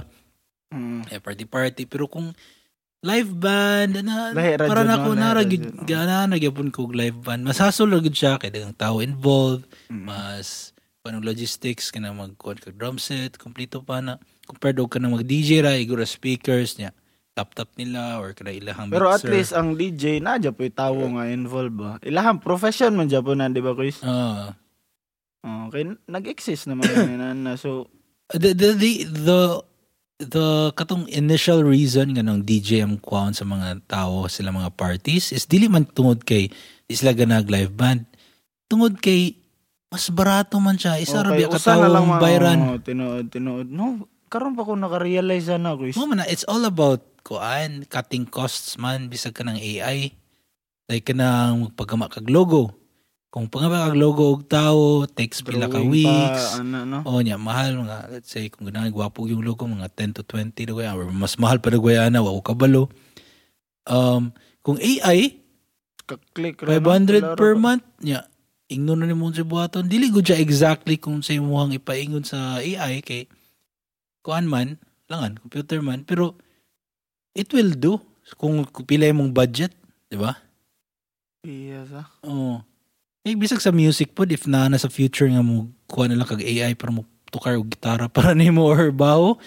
Mm. 0.70 1.06
eh, 1.14 1.22
party 1.22 1.46
party 1.46 1.82
pero 1.86 2.10
kung 2.10 2.34
live 3.06 3.30
band 3.38 4.02
na 4.02 4.34
Lahi 4.34 4.58
ra 4.58 4.66
para 4.66 4.82
na 4.82 4.98
ko 4.98 5.14
na 5.14 5.30
gana 5.86 6.26
nagyapon 6.26 6.74
ko 6.74 6.90
og 6.90 6.98
live 6.98 7.22
band 7.22 7.46
masasol 7.46 7.94
gud 8.02 8.18
siya 8.18 8.34
kay 8.34 8.50
daghang 8.50 8.74
tao 8.74 8.98
involved 8.98 9.70
Mm. 9.86 10.10
mas 10.10 10.74
kanang 11.06 11.24
logistics 11.24 11.94
kana 11.94 12.10
mag 12.10 12.34
kuwan 12.34 12.58
ka 12.58 12.74
drum 12.74 12.98
set 12.98 13.38
kompleto 13.38 13.80
pa 13.80 14.02
na 14.02 14.18
compared 14.44 14.82
og 14.82 14.90
kanang 14.90 15.14
mag 15.14 15.22
DJ 15.22 15.62
ra 15.62 15.78
igura 15.78 16.04
speakers 16.04 16.76
niya 16.76 16.90
laptop 17.36 17.68
nila 17.76 18.16
or 18.18 18.32
kana 18.32 18.50
ilahang 18.56 18.88
Pero 18.88 19.12
at 19.12 19.20
mixer. 19.20 19.30
least 19.30 19.52
ang 19.52 19.76
DJ 19.76 20.24
na 20.24 20.40
dyan 20.40 20.56
po 20.56 20.64
yung 20.64 20.76
tao 20.76 20.96
nga 20.96 21.24
involved 21.28 21.76
ba. 21.76 22.00
Ilahang 22.00 22.40
profession 22.40 22.96
man 22.96 23.12
dyan 23.12 23.20
po 23.20 23.36
na, 23.36 23.52
di 23.52 23.60
ba, 23.60 23.76
Chris? 23.76 24.00
Ah. 24.00 24.56
Okay, 25.68 25.84
nag-exist 26.08 26.66
naman 26.66 26.88
yun 26.90 27.44
na. 27.44 27.54
So, 27.60 27.92
the 28.32 28.56
the 28.56 28.74
the 28.74 28.92
the, 29.06 29.40
the 30.26 30.46
katong 30.74 31.06
initial 31.12 31.62
reason 31.62 32.16
nga 32.16 32.24
ng 32.24 32.42
DJ 32.42 32.82
ang 32.82 32.98
kuwan 32.98 33.36
sa 33.36 33.46
mga 33.46 33.84
tao 33.86 34.26
sila 34.26 34.50
mga 34.50 34.74
parties 34.74 35.30
is 35.30 35.46
dili 35.46 35.70
man 35.70 35.86
tungod 35.86 36.26
kay 36.26 36.50
di 36.88 36.94
sila 36.96 37.14
ganag 37.14 37.46
live 37.46 37.70
band 37.76 38.08
tungod 38.66 38.98
kay 38.98 39.38
mas 39.90 40.10
barato 40.10 40.58
man 40.58 40.74
siya 40.74 40.98
isa 40.98 41.22
okay, 41.22 41.46
ka 41.46 41.58
tawo 41.62 41.86
mga 41.86 42.18
bayran 42.18 42.58
oh, 42.66 42.78
tinuod, 42.82 43.30
tinuod. 43.30 43.68
No, 43.70 44.10
karon 44.26 44.58
pa 44.58 44.66
ko 44.66 44.74
naka-realize 44.74 45.54
na, 45.56 45.78
Chris. 45.78 45.94
mo 45.94 46.10
man 46.10 46.22
na, 46.22 46.26
it's 46.26 46.46
all 46.50 46.66
about 46.66 47.02
kuan 47.26 47.86
cutting 47.90 48.26
costs 48.26 48.78
man 48.78 49.10
bisag 49.10 49.34
ka 49.34 49.42
ng 49.42 49.58
AI 49.58 50.14
like 50.86 51.06
kanang 51.06 51.74
pagkama 51.74 52.06
kag 52.06 52.30
logo 52.30 52.70
kung 53.34 53.50
pagkama 53.50 53.90
kag 53.90 53.98
logo 53.98 54.32
og 54.38 54.46
tao 54.46 55.04
takes 55.10 55.42
pila 55.42 55.66
ka 55.66 55.82
weeks 55.82 56.56
Pa, 56.56 56.62
ano, 56.62 56.86
no? 56.86 56.98
Oh, 57.02 57.18
nya 57.20 57.34
mahal 57.36 57.82
mga 57.82 57.98
let's 58.14 58.30
say 58.30 58.46
kung 58.46 58.70
ganang 58.70 58.94
gwapo 58.94 59.26
yung 59.26 59.42
logo 59.42 59.66
mga 59.66 59.90
10 59.92 60.16
to 60.16 60.22
20 60.22 60.54
na 60.54 60.72
kaya 60.78 60.90
or 60.94 61.10
mas 61.10 61.34
mahal 61.36 61.58
pa 61.58 61.74
na 61.74 61.82
kaya 61.82 62.06
na 62.08 62.22
wa 62.22 62.32
ko 62.38 62.42
kabalo. 62.46 62.82
Um 63.84 64.30
kung 64.62 64.78
AI 64.78 65.42
Ka-click 66.06 66.62
ra, 66.62 66.78
no? 66.78 66.86
500 66.86 67.18
Klaro 67.18 67.34
per 67.34 67.52
month 67.58 67.84
nya 67.98 68.22
ingnon 68.66 69.02
na 69.02 69.06
nimo 69.06 69.30
sa 69.30 69.46
buhaton 69.46 69.86
dili 69.86 70.10
gud 70.10 70.26
siya 70.26 70.42
exactly 70.42 70.98
kung 70.98 71.22
sa 71.22 71.34
imong 71.34 71.76
ipaingon 71.78 72.26
sa 72.26 72.58
AI 72.58 73.02
kay 73.02 73.30
kuan 74.26 74.50
man 74.50 74.78
langan 75.06 75.38
computer 75.38 75.78
man 75.82 76.02
pero 76.02 76.34
it 77.36 77.46
will 77.54 77.70
do 77.74 78.02
kung 78.34 78.66
pila 78.86 79.06
imong 79.06 79.30
budget 79.30 79.70
di 80.10 80.18
ba 80.18 80.34
Iya 81.46 81.86
sa. 81.86 82.02
oh 82.26 82.66
Eh, 83.26 83.34
bisag 83.34 83.58
sa 83.58 83.74
music 83.74 84.14
pod, 84.14 84.30
if 84.30 84.46
na 84.46 84.70
na 84.70 84.78
sa 84.78 84.86
future 84.86 85.26
nga 85.26 85.42
mo, 85.42 85.66
kuha 85.90 86.06
na 86.06 86.14
lang 86.14 86.30
kag 86.30 86.46
AI 86.46 86.78
para 86.78 86.94
mo 86.94 87.02
tukar 87.34 87.58
og 87.58 87.66
gitara 87.66 88.06
para 88.16 88.38
nimo 88.38 88.62
or 88.62 88.94
bawo, 88.94 89.42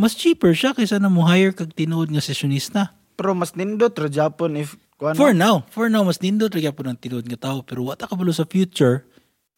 mas 0.00 0.16
cheaper 0.16 0.56
siya 0.56 0.72
kaysa 0.72 0.96
na 0.96 1.12
mo 1.12 1.28
hire 1.28 1.52
kag 1.52 1.76
tinuod 1.76 2.08
nga 2.08 2.24
sessionista. 2.24 2.96
Pero 3.20 3.36
mas 3.36 3.52
nindot 3.52 3.92
ra 4.00 4.08
Japon 4.08 4.56
if 4.56 4.80
kuan 5.02 5.18
For 5.18 5.34
now, 5.34 5.66
for 5.66 5.90
now, 5.90 6.06
mas 6.06 6.22
nindot 6.22 6.54
ra 6.54 6.70
po 6.70 6.86
ng 6.86 6.94
tinuod 6.94 7.26
nga 7.26 7.50
tao, 7.50 7.66
pero 7.66 7.82
wata 7.82 8.06
ka 8.06 8.14
sa 8.30 8.46
future, 8.46 9.02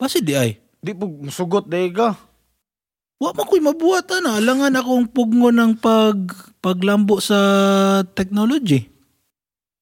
basi 0.00 0.24
di 0.24 0.33
ay. 0.33 0.57
di 0.80 0.96
po 0.96 1.04
musugot 1.04 1.68
day 1.68 1.92
ka. 1.92 2.16
Wa 3.20 3.37
man 3.37 3.44
ko'y 3.44 3.61
mabuhat 3.61 4.09
na. 4.24 4.40
Alangan 4.40 4.80
akong 4.80 5.09
pugno 5.12 5.52
ng 5.52 5.76
pag, 5.80 6.16
paglambo 6.64 7.20
sa 7.20 7.37
technology. 8.16 8.88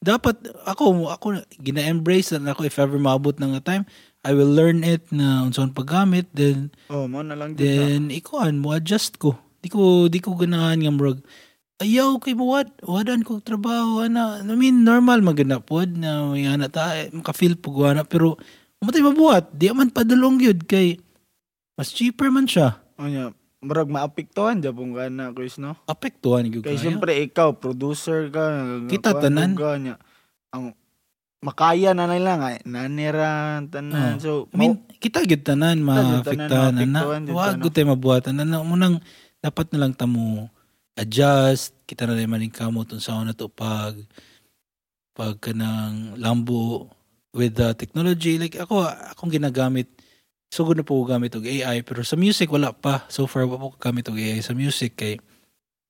Dapat 0.03 0.66
ako, 0.66 1.11
ako 1.14 1.27
gina-embrace 1.62 2.35
na 2.38 2.55
ako 2.55 2.66
if 2.66 2.75
ever 2.83 2.98
maabot 2.98 3.38
na 3.38 3.55
nga 3.55 3.62
time, 3.62 3.85
I 4.22 4.35
will 4.35 4.51
learn 4.51 4.87
it 4.87 5.11
na 5.11 5.42
unsaon 5.42 5.75
paggamit, 5.75 6.31
then 6.35 6.70
Oh, 6.87 7.07
mo 7.11 7.22
na 7.22 7.35
lang 7.35 7.59
din. 7.59 7.66
then 7.66 8.03
ikuan 8.14 8.59
mo 8.62 8.75
adjust 8.75 9.18
ko. 9.18 9.38
Di 9.62 9.70
ko 9.70 10.07
di 10.11 10.18
ko 10.18 10.35
ganahan 10.35 10.83
nga 10.83 10.90
murag 10.94 11.22
ayaw 11.83 12.23
kay 12.23 12.38
mo 12.38 12.47
what 12.55 12.71
wadan 12.87 13.27
ko 13.27 13.42
trabaho 13.42 14.07
ana 14.07 14.38
I 14.38 14.55
mean 14.55 14.87
normal 14.87 15.18
magana 15.21 15.59
pod 15.59 15.92
na 15.99 16.31
may 16.31 16.47
ana 16.47 16.71
ta 16.71 16.95
eh, 16.95 17.11
maka-feel 17.11 17.59
pug 17.59 17.83
ana 17.83 18.07
pero 18.07 18.38
umatay 18.79 19.03
mabuhat 19.03 19.51
di 19.51 19.66
man 19.75 19.90
padulong 19.90 20.38
gyud 20.38 20.64
kay 20.71 21.03
mas 21.75 21.90
cheaper 21.90 22.31
man 22.31 22.47
siya 22.47 22.83
Oh, 23.03 23.11
nya, 23.11 23.35
murag 23.59 23.90
maapektuhan 23.90 24.62
Japon 24.62 24.95
ka 24.95 25.11
na, 25.11 25.35
Chris, 25.35 25.59
no? 25.59 25.75
apektuhan 25.90 26.47
gyud 26.47 26.62
Kaya 26.62 26.79
kayo 26.79 26.83
siyempre 26.87 27.18
ikaw, 27.25 27.57
producer 27.59 28.31
ka. 28.31 28.47
Kita, 28.87 29.18
tanan. 29.18 29.59
ka 29.59 29.75
niya. 29.75 29.99
Ang 30.55 30.71
makaya 31.42 31.90
na 31.97 32.07
nila 32.07 32.38
nga, 32.38 32.51
nanira, 32.62 33.59
tanan. 33.66 34.23
So, 34.23 34.47
I 34.55 34.57
mean, 34.61 34.79
kita 35.03 35.27
gyud 35.27 35.42
tanan 35.42 35.83
na. 35.83 36.23
maapektuhan 36.23 36.73
gyud 37.27 37.35
Wa 37.35 37.59
gyud 37.59 37.75
tay 37.75 37.83
mabuhatan 37.83 38.38
na 38.38 38.62
munang 38.62 39.03
dapat 39.42 39.75
na 39.75 39.83
lang 39.83 39.99
tamo 39.99 40.47
adjust 40.98 41.72
kita 41.88 42.05
na 42.05 42.16
naman 42.16 42.44
yung 42.44 42.55
kamot 42.55 42.88
sa 43.00 43.24
na 43.24 43.33
to 43.33 43.48
pag 43.48 43.96
pag 45.12 45.37
kanang 45.40 46.16
lambo 46.20 46.88
with 47.33 47.57
the 47.57 47.72
technology 47.76 48.37
like 48.37 48.57
ako 48.57 48.85
akong 48.85 49.33
ginagamit 49.33 49.88
sugod 50.52 50.76
na 50.76 50.85
po 50.85 51.00
gamit 51.09 51.33
og 51.33 51.48
AI 51.48 51.81
pero 51.81 52.05
sa 52.05 52.16
music 52.16 52.52
wala 52.52 52.76
pa 52.76 53.09
so 53.09 53.24
far 53.24 53.48
wala 53.48 53.61
po 53.61 53.76
gamit 53.81 54.09
og 54.09 54.20
AI 54.20 54.44
sa 54.44 54.52
music 54.52 54.96
kay 54.96 55.16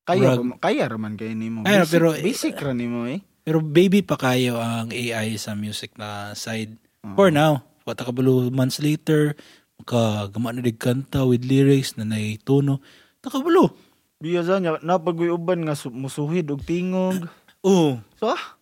kaya, 0.03 0.35
pa- 0.35 0.71
kaya 0.71 0.91
raman 0.91 1.15
kayo 1.15 1.31
ni 1.31 1.47
mo. 1.47 1.63
Kaya, 1.63 1.87
Basic, 1.87 1.95
pero- 1.95 2.19
basic 2.19 2.55
ra 2.59 2.75
ni 2.75 2.91
mo, 2.91 3.07
eh. 3.07 3.23
pero 3.47 3.63
baby 3.63 4.03
pa 4.03 4.19
kayo 4.19 4.59
ang 4.59 4.91
AI 4.91 5.39
sa 5.39 5.55
music 5.55 5.95
na 5.95 6.35
side 6.35 6.75
Oo. 7.07 7.15
For 7.19 7.31
now, 7.31 7.63
wata 7.87 8.07
ka 8.07 8.15
months 8.51 8.79
later, 8.79 9.35
ka 9.83 10.31
gama 10.31 10.55
na 10.55 10.63
kanta 10.75 11.27
with 11.27 11.43
lyrics 11.43 11.99
na 11.99 12.07
nay 12.07 12.39
tono. 12.39 12.79
Takabalo. 13.19 13.75
Biya 14.23 14.47
sa 14.47 14.63
niya, 14.63 14.79
napagoy 14.87 15.35
uban 15.35 15.67
nga 15.67 15.75
su- 15.75 15.91
musuhid 15.91 16.47
og 16.55 16.63
tingog. 16.63 17.27
Oh. 17.63 17.95
So, 18.19 18.27
ah, 18.27 18.59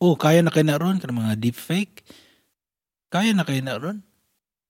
Oh, 0.00 0.16
kaya 0.16 0.40
na 0.40 0.48
kayo 0.48 0.64
na 0.64 0.80
ron 0.80 0.96
kanang 0.96 1.20
mga 1.20 1.36
deepfake. 1.36 2.00
Kaya 3.12 3.36
na 3.36 3.44
kayo 3.44 3.60
na 3.60 3.76
ron. 3.76 3.98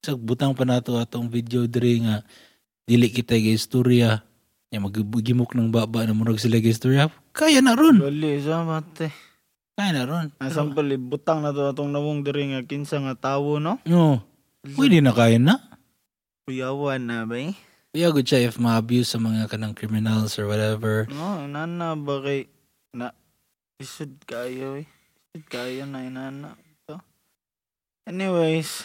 Sa 0.02 0.18
butang 0.18 0.56
pa 0.56 0.66
nato 0.66 0.98
atong 0.98 1.30
video 1.30 1.62
diri 1.68 2.00
nga 2.02 2.24
dili 2.88 3.06
kita 3.06 3.36
ga 3.36 3.52
istorya. 3.54 4.10
Ya 4.72 4.82
magimok 4.82 5.52
ng 5.54 5.70
baba 5.70 6.08
na 6.08 6.16
murag 6.16 6.40
sila 6.40 6.58
ga 6.58 6.72
istorya. 6.72 7.06
Kaya 7.30 7.62
na 7.62 7.76
ron. 7.78 8.02
gali 8.02 8.40
sa 8.42 8.66
mate. 8.66 9.14
Kaya 9.78 9.94
na 9.94 10.02
ron. 10.08 10.26
Ang 10.40 10.50
sample, 10.50 10.96
butang 10.98 11.44
na 11.44 11.54
to 11.54 11.70
atong 11.70 11.94
nawong 11.94 12.26
diri 12.26 12.50
nga 12.50 12.66
kinsa 12.66 12.98
nga 12.98 13.14
tawo, 13.14 13.60
no? 13.62 13.78
No. 13.86 14.24
Pwede 14.64 14.98
na 14.98 15.14
kaya 15.14 15.38
na. 15.38 15.60
Kuyawan 16.48 17.04
na 17.04 17.28
ba 17.28 17.36
eh? 17.38 17.54
Kaya 17.88 18.12
good 18.12 18.28
siya 18.28 18.52
if 18.52 18.60
ma-abuse 18.60 19.16
sa 19.16 19.18
mga 19.18 19.48
kanang 19.48 19.72
criminals 19.72 20.36
or 20.36 20.44
whatever. 20.44 21.08
No, 21.08 21.40
inana 21.40 21.96
ba 21.96 22.20
kay 22.20 22.44
na 22.92 23.16
isud 23.80 24.12
kayo 24.28 24.76
eh. 24.76 24.86
Isud 25.32 25.44
kayo 25.48 25.88
na 25.88 26.04
inana. 26.04 26.52
To. 26.84 27.00
Anyways, 28.04 28.84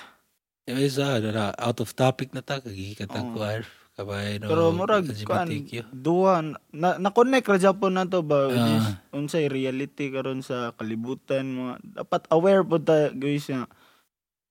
Anyways, 0.63 0.95
ah, 0.95 1.19
na, 1.19 1.51
out 1.59 1.83
of 1.83 1.91
topic 1.91 2.31
na 2.31 2.39
ta, 2.39 2.63
kagikatag 2.63 3.27
Oo. 3.27 3.35
ko, 3.35 3.39
Arf. 3.43 3.67
Kabay, 3.93 4.41
no, 4.41 4.49
pero 4.49 4.73
murag 4.73 5.05
kan 5.21 5.45
duha 5.93 6.41
na 6.73 6.97
na 6.97 7.13
connect 7.13 7.45
ra 7.45 7.61
Japon 7.61 7.93
na 7.93 8.09
to 8.09 8.25
ba 8.25 8.49
is 8.49 8.57
Ah. 8.89 8.97
unsay 9.13 9.45
reality 9.45 10.09
karon 10.09 10.41
sa 10.41 10.73
kalibutan 10.73 11.45
mga 11.53 12.01
dapat 12.01 12.25
aware 12.33 12.65
po 12.65 12.81
ta 12.81 13.13
guys 13.13 13.45
nga 13.45 13.69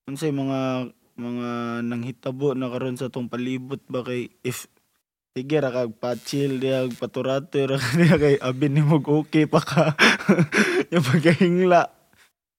unsay 0.07 0.31
mga 0.31 0.95
mga 1.23 1.51
nanghitabo 1.87 2.59
na 2.59 2.67
karon 2.67 2.99
sa 2.99 3.09
tong 3.09 3.31
palibot 3.31 3.79
ba 3.87 4.03
kay 4.03 4.35
if 4.43 4.67
sige 5.33 5.57
ra 5.63 5.71
kag 5.71 5.97
pa-chill 5.97 6.59
diya 6.59 6.91
paturato 6.99 7.63
ra 7.65 7.79
kay 8.23 8.37
abin 8.43 8.75
nimo 8.75 8.99
okay 8.99 9.47
pa 9.47 9.63
ka. 9.63 9.95
Yung 10.93 11.07
pagkahingla. 11.07 11.89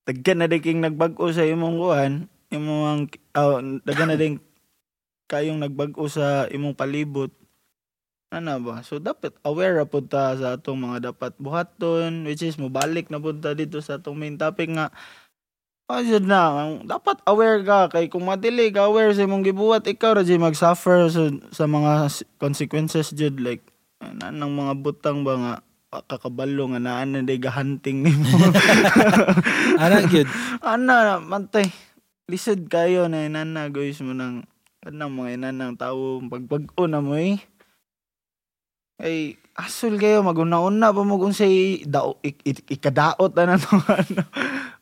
Daghan 0.04 0.40
na 0.40 0.48
diking 0.48 0.80
nagbag-o 0.84 1.32
sa 1.32 1.44
imong 1.44 1.78
kuan 1.80 2.14
imong 2.54 3.10
uh, 3.34 3.60
daghan 3.82 4.10
na 4.14 4.18
ding 4.18 4.38
kayong 5.26 5.58
nagbag-o 5.58 6.06
sa 6.06 6.46
imong 6.54 6.78
palibot. 6.78 7.34
Ana 8.34 8.58
ba? 8.58 8.82
So 8.82 8.98
dapat 8.98 9.38
aware 9.46 9.78
ra 9.82 9.86
pud 9.86 10.10
ta 10.10 10.34
sa 10.38 10.58
atong 10.58 10.90
mga 10.90 11.14
dapat 11.14 11.38
buhaton 11.38 12.26
which 12.26 12.42
is 12.42 12.58
mobalik 12.58 13.10
na 13.10 13.22
pud 13.22 13.42
ta 13.42 13.54
dito 13.54 13.78
sa 13.82 14.02
atong 14.02 14.18
main 14.18 14.38
topic 14.38 14.74
nga 14.74 14.90
Ayun 15.94 16.26
na, 16.26 16.74
dapat 16.82 17.22
aware 17.30 17.62
ka 17.62 17.86
kay 17.94 18.10
kung 18.10 18.26
madili 18.26 18.74
ka 18.74 18.90
aware 18.90 19.14
sa 19.14 19.30
imong 19.30 19.46
gibuhat 19.46 19.86
ikaw 19.86 20.18
ra 20.18 20.26
mag-suffer 20.26 21.06
sa, 21.14 21.30
sa 21.54 21.70
mga 21.70 22.10
consequences 22.42 23.14
jud 23.14 23.38
like 23.38 23.62
nang 24.34 24.58
mga 24.58 24.74
butang 24.82 25.22
ba 25.22 25.34
nga 25.38 25.54
ah, 25.94 26.04
kakabalo 26.10 26.74
nga 26.74 26.82
naa 26.82 27.06
na 27.06 27.22
day 27.22 27.38
gahanting 27.38 28.02
nimo 28.02 28.26
Ana, 29.84 30.02
good. 30.10 30.26
ana 30.66 31.22
mantay 31.22 31.70
lisod 32.26 32.66
kayo 32.66 33.06
na 33.06 33.30
inana 33.30 33.70
guys 33.70 34.02
mo 34.02 34.18
nang 34.18 34.50
kanang 34.82 35.14
mga 35.14 35.38
inanang 35.38 35.78
tao 35.78 36.20
pagbag-o 36.26 36.90
na 36.90 37.00
mo 37.00 37.16
eh. 37.16 37.38
Ay 38.98 39.38
asol 39.54 40.02
kayo 40.02 40.26
maguna-una 40.26 40.90
pa 40.90 41.02
mo 41.06 41.22
kung 41.22 41.36
say 41.36 41.86
dao 41.86 42.18
ik, 42.26 42.42
ik, 42.42 42.66
ikadaot 42.66 43.38
na 43.38 43.62
to 43.62 43.70
ano 43.94 44.24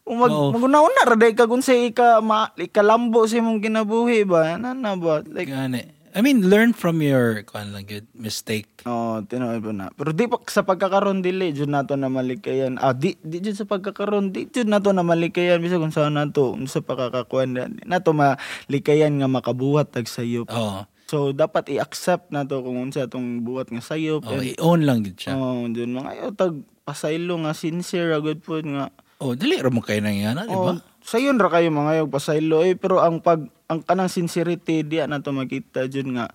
Kung 0.01 0.17
mag, 0.17 0.33
Oo. 0.33 0.49
maguna-una 0.51 1.05
ra 1.05 1.15
day 1.15 1.31
ka 1.31 1.45
kung 1.45 1.61
say 1.61 1.89
ika 1.89 2.19
ma, 2.19 2.49
ikalambo 2.55 3.23
sa 3.25 3.37
imong 3.37 3.61
kinabuhi 3.61 4.25
ba 4.25 4.57
nana 4.57 4.97
ba 4.97 5.21
like 5.29 5.47
Gani. 5.47 6.01
I 6.11 6.19
mean, 6.19 6.51
learn 6.51 6.75
from 6.75 6.99
your, 6.99 7.39
kuan 7.47 7.71
lang, 7.71 7.87
good, 7.87 8.03
mistake. 8.11 8.67
Oh, 8.83 9.23
tinuod 9.23 9.63
po 9.63 9.71
na. 9.71 9.95
Pero 9.95 10.11
di 10.11 10.27
pa 10.27 10.43
sa 10.43 10.59
pagkakaroon 10.59 11.23
dili 11.23 11.55
jud 11.55 11.71
nato 11.71 11.95
na 11.95 12.11
malikayan. 12.11 12.75
Ah, 12.83 12.91
di 12.91 13.15
di 13.23 13.39
jud 13.39 13.55
sa 13.55 13.63
pagkakaroon 13.63 14.35
di 14.35 14.43
jud 14.51 14.67
nato 14.67 14.91
na 14.91 15.07
malikayan 15.07 15.63
bisa 15.63 15.79
kung 15.79 15.95
saan 15.95 16.19
nato 16.19 16.51
unsa 16.51 16.83
pakakakuan 16.83 17.55
na- 17.55 17.71
nato 17.87 18.11
malikayan 18.11 19.23
nga 19.23 19.31
makabuhat 19.31 19.95
tag 19.95 20.11
sayop. 20.11 20.51
Oo. 20.51 20.83
So 21.07 21.31
dapat 21.31 21.71
i-accept 21.71 22.27
nato 22.27 22.59
kung 22.59 22.75
unsa 22.75 23.07
tong 23.07 23.47
buhat 23.47 23.71
nga 23.71 23.79
sayop. 23.79 24.27
Oh, 24.27 24.35
and, 24.35 24.51
i-own 24.51 24.83
lang 24.83 25.07
good 25.07 25.15
siya. 25.15 25.39
oh, 25.39 25.63
dun 25.71 25.95
mga 25.95 26.09
ayo 26.11 26.35
tag 26.35 26.59
pasaylo 26.83 27.39
nga 27.39 27.55
sincere 27.55 28.11
ra 28.11 28.19
good 28.19 28.43
po 28.43 28.59
nga. 28.59 28.91
Oh, 29.21 29.38
dili 29.38 29.62
ra 29.62 29.69
mo 29.69 29.86
kayo 29.86 30.01
nang 30.01 30.17
yana, 30.17 30.49
di 30.49 30.57
Oh, 30.57 30.73
ba? 30.73 30.81
sayon 31.05 31.38
ra 31.38 31.53
kayo 31.53 31.69
mga 31.69 32.01
yung 32.01 32.10
pasaylo 32.10 32.65
eh 32.65 32.73
pero 32.73 33.01
ang 33.01 33.21
pag 33.21 33.45
ang 33.69 33.81
kanang 33.86 34.10
sincerity 34.10 34.81
diya 34.81 35.05
nato 35.05 35.29
makita 35.29 35.86
jud 35.86 36.10
nga 36.13 36.29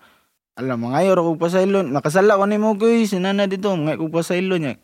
alam 0.55 0.79
mga 0.83 1.03
ayo 1.03 1.09
ra 1.15 1.23
kog 1.23 1.39
pasaylo 1.39 1.83
nakasala 1.83 2.35
ko 2.35 2.43
nimo 2.43 2.75
ko 2.75 2.83
sinana 3.07 3.47
dito 3.47 3.71
mga 3.71 3.95
kog 3.95 4.11
pasaylo 4.11 4.55
niya 4.59 4.75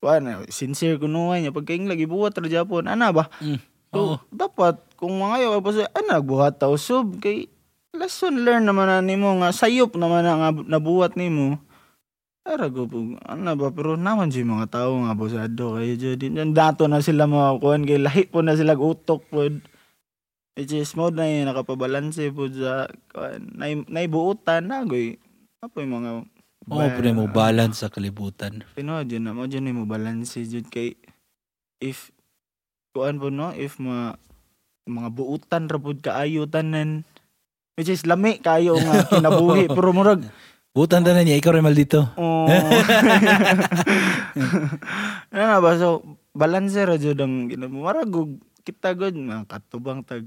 Kuan, 0.00 0.24
sincere 0.48 0.96
kuno 0.96 1.32
niya 1.36 1.52
pagkaing 1.52 1.86
lagi 1.88 2.08
buhat 2.08 2.36
ra 2.36 2.48
Japon 2.48 2.88
ana 2.88 3.12
ba 3.12 3.28
Mm. 3.40 3.60
so 3.92 3.98
Oo. 4.00 4.14
dapat 4.32 4.80
kung 4.96 5.20
mga 5.20 5.44
ayo 5.44 5.46
kay 5.56 5.64
pasaylo 5.64 5.90
ana 5.92 6.16
buhat 6.24 6.56
ta 6.56 6.72
usab 6.72 7.20
kay 7.20 7.52
lesson 7.92 8.44
learn 8.48 8.64
naman 8.64 8.88
na 8.88 9.04
nimo 9.04 9.28
nga 9.40 9.52
sayop 9.52 9.92
naman 10.00 10.24
na 10.24 10.40
nga 10.40 10.50
nabuhat 10.56 11.20
nimo 11.20 11.60
Ara 12.42 12.66
go 12.74 12.90
po, 12.90 12.98
ano 13.22 13.54
ba, 13.54 13.70
pero 13.70 13.94
naman 13.94 14.34
siya 14.34 14.42
mga 14.42 14.66
tao 14.66 14.98
nga 14.98 15.14
abusado 15.14 15.78
kayo 15.78 15.94
dyan. 15.94 16.50
Dato 16.50 16.90
na 16.90 16.98
sila 16.98 17.30
mga 17.30 17.62
kuhan 17.62 17.86
kay 17.86 18.02
lahi 18.02 18.26
po 18.26 18.42
na 18.42 18.58
sila 18.58 18.74
utok 18.74 19.22
po. 19.30 19.46
Which 20.58 20.74
is 20.74 20.92
mo 20.98 21.08
na 21.14 21.30
yung 21.30 21.48
nakapabalanse 21.48 22.34
po 22.34 22.50
sa. 22.50 22.90
Nay, 23.38 23.86
naibuutan 23.86 24.66
na 24.66 24.82
goy. 24.82 25.16
Apa 25.62 25.86
yung 25.86 26.02
mga 26.02 26.10
Oo, 26.70 26.88
pre 26.94 27.10
mo 27.10 27.26
balance 27.26 27.82
sa 27.82 27.90
kalibutan. 27.90 28.62
Pino, 28.78 29.02
dyan 29.02 29.26
na 29.26 29.34
mo 29.34 29.50
dyan 29.50 29.74
mo 29.74 29.82
balanse 29.82 30.46
dyan 30.46 30.66
kay 30.66 30.94
if 31.82 32.14
kuan 32.94 33.18
po 33.18 33.34
no, 33.34 33.50
if 33.50 33.82
mga 33.82 34.18
mga 34.86 35.08
buutan 35.14 35.70
ra 35.70 35.78
pud 35.78 36.02
kaayo 36.02 36.46
tanan 36.50 37.06
which 37.78 37.90
is 37.90 38.02
lami 38.02 38.42
kayo 38.42 38.74
nga 38.78 39.06
kinabuhi 39.06 39.70
pero 39.76 39.94
murag 39.94 40.26
Butan 40.72 41.04
na 41.04 41.20
niya, 41.20 41.36
ikaw 41.36 41.52
rin 41.52 41.64
maldito. 41.64 42.08
Oh. 42.16 42.48
ano 45.32 45.42
na 45.44 45.60
ba? 45.60 45.76
So, 45.76 46.00
balanse 46.32 46.80
ra 46.88 46.96
jud 46.96 47.20
ang 47.20 47.52
ginamo. 47.52 47.84
Maragog 47.84 48.40
kita 48.62 48.94
gud 48.94 49.12
mga 49.18 49.44
katubang 49.50 50.00
tag 50.06 50.24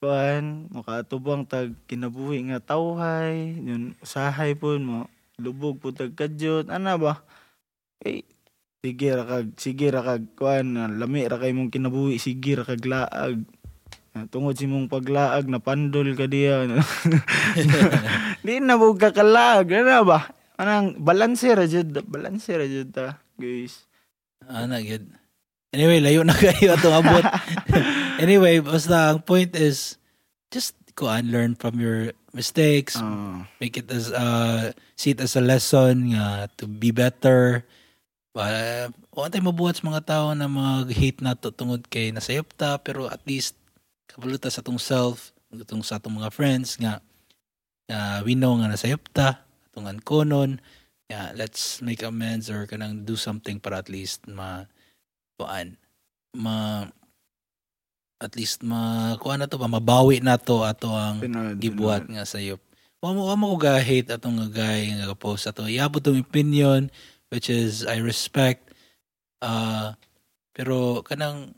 kuan 0.00 0.70
makatubang 0.72 1.44
tag 1.44 1.76
kinabuhi 1.84 2.48
nga 2.48 2.62
tawhay 2.62 3.60
yun 3.60 3.92
usahay 4.00 4.56
po 4.56 4.72
mo 4.80 5.10
lubog 5.36 5.76
po 5.82 5.92
tag 5.92 6.16
kadyot 6.16 6.72
ana 6.72 6.96
ba 6.96 7.20
eh 8.06 8.24
sige 8.80 9.10
ra 9.12 9.26
kag 9.26 9.58
sige 9.60 9.90
ra 9.92 10.00
kag 10.00 10.32
kuan 10.38 10.78
lami 10.96 11.28
ra 11.28 11.36
kay 11.36 11.52
mong 11.52 11.68
kinabuhi 11.68 12.16
sige 12.16 12.56
ra 12.56 12.64
kag 12.64 12.80
laag 12.88 13.44
tungod 14.26 14.58
si 14.58 14.66
mong 14.66 14.90
paglaag 14.90 15.46
na 15.46 15.62
pandol 15.62 16.18
ka 16.18 16.26
diya 16.26 16.66
di 18.44 18.58
na 18.58 18.74
mo 18.74 18.90
kakalaag 18.98 19.70
ana 19.70 20.02
ba 20.02 20.34
anang 20.58 20.98
balanse 20.98 21.54
ra 21.54 21.70
jud 21.70 21.94
balanse 22.10 22.50
ra 22.50 22.66
jud 22.66 22.90
ta 22.90 23.22
guys 23.38 23.86
Ana, 24.48 24.80
good. 24.80 25.04
Anyway, 25.76 26.00
layo 26.00 26.24
na 26.24 26.32
kayo 26.40 26.72
atong 26.72 27.04
abot. 27.04 27.24
anyway, 28.24 28.64
basta 28.64 29.12
ang 29.12 29.20
point 29.20 29.52
is, 29.52 30.00
just 30.48 30.72
go 30.96 31.12
and 31.12 31.28
learn 31.28 31.52
from 31.52 31.76
your 31.76 32.16
mistakes. 32.32 32.96
Ah, 32.96 33.44
Make 33.60 33.76
it 33.76 33.92
as, 33.92 34.08
uh, 34.08 34.72
see 34.96 35.12
it 35.12 35.20
as 35.20 35.36
a 35.36 35.44
lesson 35.44 36.16
nga 36.16 36.48
to 36.56 36.64
be 36.64 36.88
better. 36.88 37.68
Uh, 38.32 38.88
Huwag 39.12 39.34
tayo 39.34 39.50
mabuhat 39.50 39.82
sa 39.82 39.84
mga 39.84 40.02
tao 40.06 40.26
na 40.32 40.46
mag-hate 40.46 41.20
na 41.20 41.34
to 41.34 41.50
tungod 41.50 41.84
kay 41.90 42.14
nasayop 42.14 42.48
ta, 42.54 42.78
pero 42.78 43.10
at 43.10 43.20
least 43.28 43.58
kabaluta 44.08 44.48
sa 44.48 44.64
atong 44.64 44.80
self, 44.80 45.36
itong 45.52 45.84
sa 45.84 46.00
atong 46.00 46.18
mga 46.18 46.32
friends 46.32 46.80
nga 46.80 47.04
uh, 47.92 48.20
we 48.24 48.36
know 48.36 48.56
nga 48.60 48.72
nasayop 48.72 49.04
ta, 49.12 49.44
atong 49.70 49.88
ankonon, 49.88 50.60
yeah, 51.08 51.32
let's 51.34 51.80
make 51.80 52.04
amends 52.04 52.52
or 52.52 52.68
kanang 52.68 53.04
do 53.04 53.16
something 53.16 53.56
para 53.56 53.80
at 53.80 53.88
least 53.88 54.24
ma 54.28 54.68
kuan 55.40 55.76
ma 56.36 56.84
at 58.20 58.32
least 58.36 58.60
ma 58.66 59.14
kuan 59.16 59.40
na 59.40 59.48
to 59.48 59.56
ba 59.56 59.70
mabawi 59.70 60.20
na 60.20 60.36
to 60.36 60.66
ato 60.66 60.92
ang 60.92 61.22
gibuhat 61.56 62.04
nga 62.10 62.28
sayop. 62.28 62.60
Wa 62.98 63.14
mo 63.14 63.30
wa 63.30 63.36
mo 63.38 63.54
ko 63.54 63.70
ga 63.70 63.78
hate 63.78 64.10
atong 64.10 64.42
nga 64.42 64.50
guy 64.50 64.90
nga 64.90 65.14
post 65.14 65.46
ato. 65.46 65.70
Iabot 65.70 66.02
tong 66.02 66.18
opinion 66.20 66.90
which 67.30 67.48
is 67.48 67.86
I 67.86 68.02
respect 68.02 68.74
uh, 69.40 69.94
pero 70.52 71.06
kanang 71.06 71.54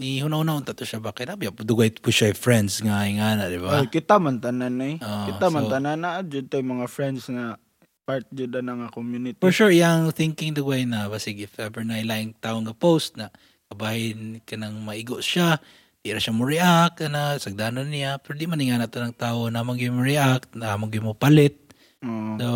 ni 0.00 0.22
hunaw-hunaw 0.22 0.64
ta 0.64 0.72
to 0.72 0.88
siya 0.88 1.02
ba 1.02 1.12
kay 1.12 1.28
nabi 1.28 1.50
dugay 1.52 1.92
po 1.92 2.08
siya 2.08 2.32
friends 2.32 2.80
nga 2.80 3.04
nga 3.04 3.28
na 3.36 3.50
di 3.50 3.60
ba? 3.60 3.82
Ay, 3.82 3.90
kita 3.92 4.16
man 4.16 4.40
tanan 4.40 4.80
eh. 4.80 4.96
Ah, 5.02 5.28
kita 5.28 5.52
man 5.52 5.68
tanan 5.68 6.00
na 6.00 6.22
jud 6.24 6.48
tay 6.48 6.64
mga 6.64 6.88
friends 6.88 7.28
nga 7.28 7.60
part 8.02 8.26
jud 8.34 8.50
na 8.50 8.74
nga 8.74 8.88
community. 8.90 9.38
For 9.38 9.54
sure, 9.54 9.70
yang 9.70 10.10
thinking 10.10 10.58
way 10.58 10.82
na, 10.82 11.06
basig 11.06 11.38
if 11.38 11.54
ever 11.62 11.86
na 11.86 12.02
ilang 12.02 12.34
tao 12.42 12.58
nga 12.58 12.74
post 12.74 13.14
na, 13.14 13.30
kabahin 13.70 14.42
ka 14.42 14.58
nang 14.58 14.82
maigo 14.82 15.22
siya, 15.22 15.62
di 16.02 16.10
ra 16.10 16.18
siya 16.18 16.34
mo 16.34 16.42
react, 16.42 16.98
na, 17.06 17.38
sagdanon 17.38 17.86
niya, 17.86 18.18
pero 18.18 18.34
di 18.34 18.50
man 18.50 18.58
nga 18.58 18.82
nato 18.82 18.98
ng 18.98 19.14
tao 19.14 19.46
na 19.48 19.62
mag 19.62 19.78
mo 19.78 20.02
react, 20.02 20.50
na 20.58 20.74
mag 20.74 20.90
mo 20.98 21.14
palit. 21.14 21.54
Oo. 22.02 22.34
So, 22.42 22.48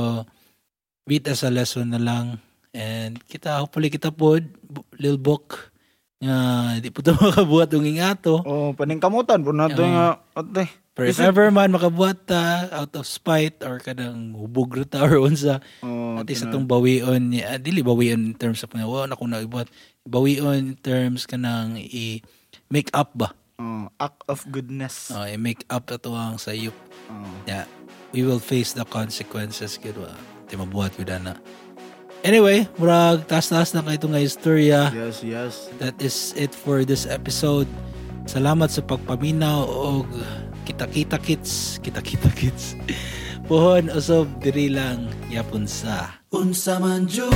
beat 1.06 1.30
as 1.30 1.46
a 1.46 1.50
lesson 1.54 1.94
na 1.94 2.02
lang. 2.02 2.42
And 2.74 3.22
kita, 3.30 3.62
hopefully 3.62 3.88
kita 3.88 4.10
po, 4.10 4.42
Lil 4.98 5.16
Book, 5.16 5.70
nga 6.16 6.36
di 6.80 6.88
po 6.88 7.04
ito 7.04 7.12
makabuhat 7.20 7.68
ng 7.76 7.88
ingato. 7.96 8.40
Oh, 8.44 8.72
paningkamutan 8.72 9.44
po 9.44 9.52
nato 9.52 9.84
Oo. 9.84 9.92
nga 9.92 10.06
ate. 10.32 10.64
Pero 10.96 11.12
if 11.12 11.20
ever 11.20 11.52
man 11.52 11.76
makabuhat 11.76 12.24
ta, 12.24 12.72
out 12.72 12.96
of 12.96 13.04
spite, 13.04 13.60
or 13.60 13.76
kanang 13.84 14.32
hubog 14.32 14.80
ta, 14.88 15.04
or 15.06 15.20
unsa, 15.20 15.60
Oh, 15.84 16.16
At 16.16 16.32
least 16.32 16.48
atong 16.48 16.64
bawion 16.64 17.36
ah, 17.44 17.60
dili 17.60 17.84
bawion 17.84 18.32
in 18.32 18.36
terms 18.36 18.64
of 18.64 18.72
nga, 18.72 18.88
wow, 18.88 19.04
na 19.04 19.12
kung 19.12 19.28
naibuhat, 19.28 19.68
bawion 20.08 20.56
in 20.56 20.76
terms 20.80 21.28
ka 21.28 21.36
ng 21.36 21.76
i-make 21.76 22.88
up 22.96 23.12
ba? 23.12 23.36
Oh, 23.60 23.92
act 24.00 24.24
of 24.24 24.40
goodness. 24.48 25.12
Uh, 25.12 25.28
i-make 25.28 25.68
up 25.68 25.92
ato 25.92 26.16
ang 26.16 26.40
sayop. 26.40 26.72
Oh. 27.12 27.28
Yeah, 27.44 27.68
we 28.16 28.24
will 28.24 28.40
face 28.40 28.72
the 28.72 28.88
consequences 28.88 29.76
kid 29.76 30.00
wa. 30.00 30.16
Di 30.48 30.56
mabuhat 30.56 30.96
yun 30.96 31.28
na. 31.28 31.36
Anyway, 32.26 32.66
murag 32.74 33.22
taas-taas 33.30 33.70
na 33.70 33.86
kayo 33.86 34.10
nga 34.10 34.18
istorya. 34.18 34.90
Yes, 34.90 35.22
yes. 35.22 35.70
That 35.78 35.94
is 36.02 36.34
it 36.34 36.50
for 36.50 36.82
this 36.82 37.06
episode. 37.06 37.70
Salamat 38.26 38.74
sa 38.74 38.82
pagpaminaw 38.82 39.62
og 39.62 40.10
kita-kita 40.66 41.22
kits, 41.22 41.78
kita-kita 41.86 42.26
kits. 42.34 42.74
Pohon 43.46 43.94
usab 43.94 44.26
diri 44.42 44.74
lang 44.74 45.06
yapon 45.30 45.70
sa 45.70 46.18
Unsa 46.34 46.82
man 46.82 47.06
jud 47.06 47.30